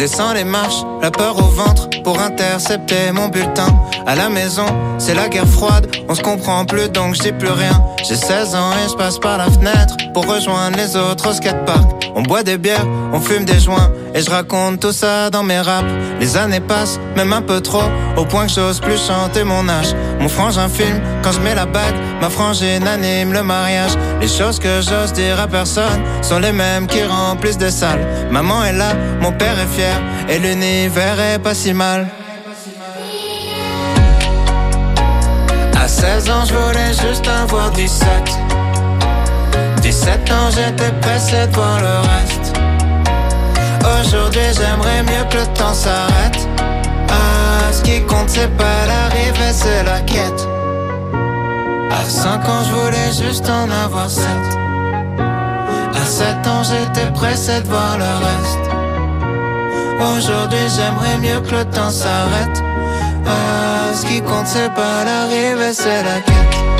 Descends 0.00 0.32
les 0.32 0.44
marches, 0.44 0.82
la 1.02 1.10
peur 1.10 1.36
au 1.36 1.42
ventre 1.42 1.90
pour 2.04 2.18
intercepter 2.18 3.12
mon 3.12 3.28
bulletin. 3.28 3.66
À 4.06 4.14
la 4.14 4.30
maison, 4.30 4.64
c'est 4.96 5.12
la 5.12 5.28
guerre 5.28 5.46
froide, 5.46 5.88
on 6.08 6.14
se 6.14 6.22
comprend 6.22 6.64
plus 6.64 6.88
donc 6.88 7.16
je 7.22 7.28
plus 7.32 7.50
rien. 7.50 7.84
J'ai 8.08 8.14
16 8.16 8.54
ans 8.54 8.70
et 8.82 8.88
je 8.90 8.94
passe 8.96 9.18
par 9.18 9.36
la 9.36 9.44
fenêtre 9.50 9.94
pour 10.14 10.26
rejoindre 10.26 10.78
les 10.78 10.96
autres 10.96 11.28
au 11.28 11.32
skatepark. 11.34 12.06
On 12.16 12.22
boit 12.22 12.42
des 12.42 12.56
bières, 12.56 12.86
on 13.12 13.20
fume 13.20 13.44
des 13.44 13.60
joints 13.60 13.90
et 14.14 14.22
je 14.22 14.30
raconte 14.30 14.80
tout 14.80 14.92
ça 14.92 15.28
dans 15.28 15.42
mes 15.42 15.60
raps. 15.60 15.84
Les 16.18 16.38
années 16.38 16.60
passent, 16.60 16.98
même 17.14 17.32
un 17.34 17.42
peu 17.42 17.60
trop, 17.60 17.84
au 18.16 18.24
point 18.24 18.46
que 18.46 18.52
j'ose 18.52 18.80
plus 18.80 19.00
chanter 19.06 19.44
mon 19.44 19.68
âge. 19.68 19.94
Mon 20.18 20.28
frangin 20.28 20.68
filme 20.68 21.00
quand 21.22 21.32
je 21.32 21.40
mets 21.40 21.54
la 21.54 21.66
bague, 21.66 21.94
ma 22.22 22.30
frange 22.30 22.62
anime 22.62 23.32
le 23.34 23.42
mariage. 23.42 23.92
Les 24.22 24.28
choses 24.28 24.58
que 24.58 24.80
j'ose 24.80 25.12
dire 25.12 25.38
à 25.38 25.46
personne 25.46 26.00
sont 26.22 26.38
les 26.38 26.52
mêmes 26.52 26.86
qui 26.86 27.02
remplissent 27.04 27.58
des 27.58 27.70
salles. 27.70 28.06
Maman 28.30 28.64
est 28.64 28.72
là, 28.72 28.92
mon 29.20 29.32
père 29.32 29.58
est 29.58 29.76
fier 29.76 29.89
et 30.28 30.38
l'univers 30.38 31.18
est 31.20 31.38
pas 31.38 31.54
si 31.54 31.72
mal. 31.72 32.08
À 35.80 35.88
16 35.88 36.30
ans, 36.30 36.44
je 36.46 36.54
voulais 36.54 36.92
juste 36.94 37.26
avoir 37.28 37.70
17. 37.70 38.06
17 39.82 40.30
ans, 40.30 40.50
j'étais 40.54 40.92
pressé 41.00 41.46
de 41.46 41.54
voir 41.54 41.80
le 41.80 41.96
reste. 42.12 42.60
Aujourd'hui, 44.00 44.50
j'aimerais 44.56 45.02
mieux 45.02 45.24
que 45.30 45.36
le 45.38 45.46
temps 45.58 45.74
s'arrête. 45.74 46.48
Ah, 47.08 47.72
ce 47.72 47.82
qui 47.82 48.00
compte, 48.02 48.28
c'est 48.28 48.54
pas 48.56 48.86
l'arrivée, 48.86 49.52
c'est 49.52 49.82
la 49.84 50.00
quête. 50.00 50.46
À 51.90 52.04
5 52.08 52.48
ans, 52.48 52.62
je 52.68 52.74
voulais 52.74 53.12
juste 53.26 53.48
en 53.50 53.68
avoir 53.84 54.08
7. 54.08 54.22
À 55.94 56.04
7 56.04 56.36
ans, 56.46 56.62
j'étais 56.62 57.10
pressé 57.14 57.60
de 57.62 57.66
voir 57.66 57.98
le 57.98 58.04
reste. 58.04 58.69
Aujourd'hui 60.00 60.58
j'aimerais 60.74 61.18
mieux 61.18 61.40
que 61.42 61.54
le 61.56 61.64
temps 61.66 61.90
s'arrête. 61.90 62.62
Ah, 63.26 63.94
ce 63.94 64.06
qui 64.06 64.22
compte 64.22 64.46
c'est 64.46 64.72
pas 64.74 65.04
l'arrivée, 65.04 65.74
c'est 65.74 66.02
la 66.02 66.20
quête. 66.20 66.79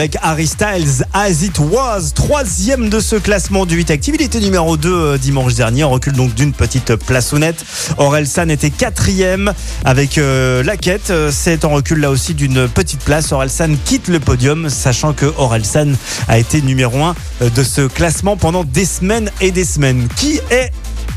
avec 0.00 0.18
Harry 0.20 0.46
Styles, 0.46 1.06
As 1.14 1.30
It 1.42 1.58
Was, 1.58 2.10
troisième 2.14 2.90
de 2.90 3.00
ce 3.00 3.16
classement 3.16 3.64
du 3.64 3.76
8 3.76 3.90
Active. 3.92 4.14
Il 4.14 4.20
était 4.20 4.40
numéro 4.40 4.76
2 4.76 4.92
euh, 4.92 5.16
dimanche 5.16 5.54
dernier, 5.54 5.84
En 5.84 5.88
recule 5.90 6.12
donc 6.12 6.34
d'une 6.34 6.52
petite 6.52 6.96
place 6.96 7.32
honnête. 7.32 7.64
Orelsan 7.96 8.50
était 8.50 8.68
quatrième 8.68 9.54
avec 9.86 10.18
euh, 10.18 10.62
La 10.64 10.76
Quête. 10.76 11.08
Euh, 11.08 11.32
c'est 11.34 11.64
en 11.64 11.70
recul 11.70 12.00
là 12.00 12.10
aussi 12.10 12.34
d'une 12.34 12.68
petite 12.68 13.00
place. 13.00 13.32
Orelsan 13.32 13.74
quitte 13.86 14.08
le 14.08 14.20
podium, 14.20 14.68
sachant 14.68 15.14
que 15.14 15.32
Orelsan 15.38 15.94
a 16.28 16.36
été 16.38 16.60
numéro 16.60 17.02
1 17.02 17.14
de 17.48 17.62
ce 17.62 17.80
classement 17.86 18.36
pendant 18.36 18.64
des 18.64 18.84
semaines 18.84 19.30
et 19.40 19.50
des 19.50 19.64
semaines. 19.64 20.08
Qui 20.16 20.40
est 20.50 20.72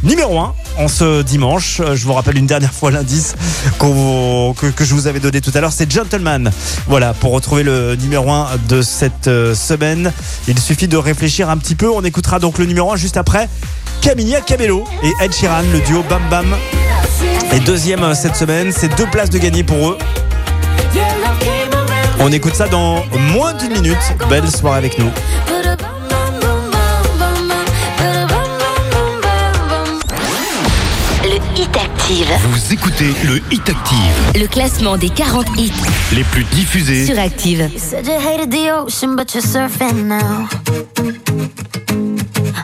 numéro 0.06 0.40
1 0.40 0.54
en 0.80 0.88
ce 0.88 1.22
dimanche. 1.22 1.82
Euh, 1.82 1.96
je 1.96 2.06
vous 2.06 2.14
rappelle 2.14 2.38
une 2.38 2.46
dernière 2.48 2.74
fois 2.74 2.90
l'indice 2.90 3.36
que, 3.80 4.86
je 4.86 4.94
vous 4.94 5.08
avais 5.08 5.20
donné 5.20 5.42
tout 5.42 5.52
à 5.54 5.60
l'heure, 5.62 5.72
c'est 5.74 5.92
Gentleman. 5.92 6.50
Voilà, 6.88 7.14
pour 7.14 7.34
retrouver 7.34 7.64
le 7.64 7.96
numéro 7.96 8.32
1 8.32 8.48
de 8.70 8.82
cette 8.82 9.28
euh, 9.28 9.54
semaine, 9.54 10.12
il 10.48 10.58
suffit 10.58 10.88
de 10.88 10.96
réfléchir 10.98 11.50
un 11.50 11.58
petit 11.58 11.76
peu. 11.76 11.90
On 11.92 12.02
écoutera 12.02 12.40
donc 12.40 12.58
le 12.58 12.66
numéro 12.66 12.92
1 12.94 12.96
juste 12.96 13.18
après. 13.18 13.50
Camilla 14.02 14.40
Cabello 14.42 14.86
et 15.04 15.12
Ed 15.24 15.34
Sheeran, 15.34 15.64
le 15.74 15.82
duo 15.82 16.02
Bam 16.10 16.22
Bam. 16.30 16.56
Et 17.52 17.60
deuxième 17.60 18.04
euh, 18.04 18.16
cette 18.16 18.36
semaine, 18.38 18.72
c'est 18.76 18.96
deux 18.98 19.08
places 19.08 19.30
de 19.30 19.38
gagner 19.40 19.64
pour 19.64 19.90
eux. 19.92 19.98
On 22.22 22.32
écoute 22.32 22.56
ça 22.56 22.68
dans 22.70 23.04
moins 23.34 23.54
d'une 23.54 23.72
minute. 23.74 24.14
Belle 24.30 24.50
soirée 24.50 24.78
avec 24.78 24.98
nous. 25.00 25.10
Vous 32.12 32.74
écoutez 32.74 33.14
le 33.24 33.40
Hit 33.52 33.70
Active. 33.70 34.34
Le 34.42 34.48
classement 34.48 34.98
des 34.98 35.10
40 35.10 35.46
hits 35.58 35.72
les 36.12 36.24
plus 36.24 36.44
diffusés 36.46 37.06
sur 37.06 37.20
Active. 37.20 37.70
You 37.72 37.80
said 37.80 38.08
you 38.08 38.14
hated 38.20 38.50
the 38.50 38.72
ocean, 38.74 39.16
but 39.16 39.32
you're 39.32 39.44
surfing 39.46 40.08
now. 40.08 40.48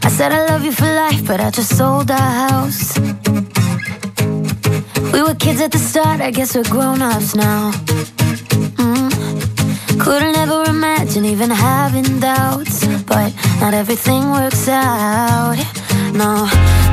I 0.04 0.10
said 0.10 0.32
I 0.32 0.52
love 0.52 0.66
you 0.66 0.72
for 0.72 0.88
life, 0.88 1.24
but 1.28 1.40
I 1.40 1.52
just 1.52 1.78
sold 1.78 2.10
our 2.10 2.18
house. 2.20 2.98
We 5.14 5.22
were 5.22 5.36
kids 5.36 5.62
at 5.62 5.70
the 5.70 5.78
start, 5.78 6.22
I 6.22 6.32
guess 6.32 6.56
we're 6.56 6.68
grown 6.68 7.04
ups 7.04 7.36
now. 7.36 7.70
Mm. 8.80 9.12
Couldn't 10.00 10.36
ever 10.38 10.64
imagine 10.68 11.24
even 11.24 11.52
having 11.52 12.20
doubts, 12.20 12.84
but 13.06 13.32
not 13.62 13.76
everything 13.76 14.32
works 14.32 14.68
out. 14.68 15.56
No. 16.16 16.50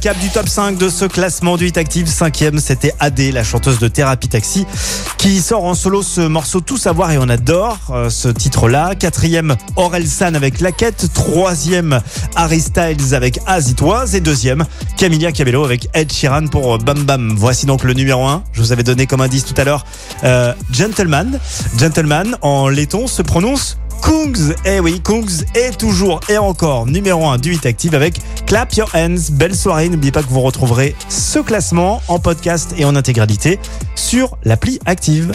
du 0.00 0.30
top 0.32 0.48
5 0.48 0.78
de 0.78 0.88
ce 0.88 1.04
classement 1.04 1.58
du 1.58 1.64
8 1.66 1.76
Active. 1.76 2.06
Cinquième, 2.06 2.58
c'était 2.58 2.94
AD, 3.00 3.20
la 3.34 3.44
chanteuse 3.44 3.78
de 3.78 3.86
Thérapie 3.86 4.28
Taxi, 4.28 4.64
qui 5.18 5.40
sort 5.42 5.64
en 5.64 5.74
solo 5.74 6.02
ce 6.02 6.22
morceau 6.22 6.60
Tout 6.62 6.78
savoir 6.78 7.10
et 7.12 7.18
on 7.18 7.28
adore 7.28 7.76
euh, 7.90 8.08
ce 8.08 8.28
titre-là. 8.28 8.94
Quatrième, 8.94 9.56
Aurel 9.76 10.06
San 10.06 10.34
avec 10.36 10.60
La 10.62 10.72
Quête. 10.72 11.08
Troisième, 11.12 12.00
Harry 12.34 12.60
Styles 12.62 13.14
avec 13.14 13.40
Azitoise 13.46 14.14
et 14.14 14.20
2 14.20 14.20
Et 14.20 14.20
deuxième, 14.32 14.64
Camilla 14.96 15.32
Cabello 15.32 15.64
avec 15.66 15.88
Ed 15.92 16.10
Sheeran 16.10 16.46
pour 16.46 16.78
Bam 16.78 17.02
Bam. 17.04 17.34
Voici 17.36 17.66
donc 17.66 17.84
le 17.84 17.92
numéro 17.92 18.26
1. 18.26 18.42
Je 18.54 18.62
vous 18.62 18.72
avais 18.72 18.82
donné 18.82 19.06
comme 19.06 19.20
indice 19.20 19.44
tout 19.44 19.54
à 19.58 19.64
l'heure 19.64 19.84
euh, 20.24 20.54
Gentleman. 20.72 21.38
Gentleman 21.76 22.36
en 22.40 22.68
laiton 22.70 23.06
se 23.06 23.20
prononce 23.20 23.76
Kungs. 24.00 24.54
Eh 24.64 24.80
oui, 24.80 25.00
Kungs 25.00 25.44
est 25.54 25.78
toujours 25.78 26.20
et 26.28 26.38
encore 26.38 26.86
numéro 26.86 27.26
1 27.28 27.38
du 27.38 27.54
Hit 27.54 27.66
Active 27.66 27.94
avec 27.94 28.20
Clap 28.46 28.72
Your 28.74 28.90
Hands. 28.94 29.16
Belle 29.32 29.54
soirée. 29.54 29.88
N'oubliez 29.88 30.12
pas 30.12 30.22
que 30.22 30.28
vous 30.28 30.40
retrouverez 30.40 30.94
ce 31.08 31.38
classement 31.38 32.00
en 32.08 32.18
podcast 32.18 32.74
et 32.76 32.84
en 32.84 32.96
intégralité 32.96 33.58
sur 33.94 34.36
l'appli 34.44 34.78
Active. 34.86 35.32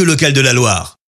radio 0.00 0.06
local 0.12 0.32
de 0.32 0.40
la 0.42 0.52
Loire. 0.52 1.03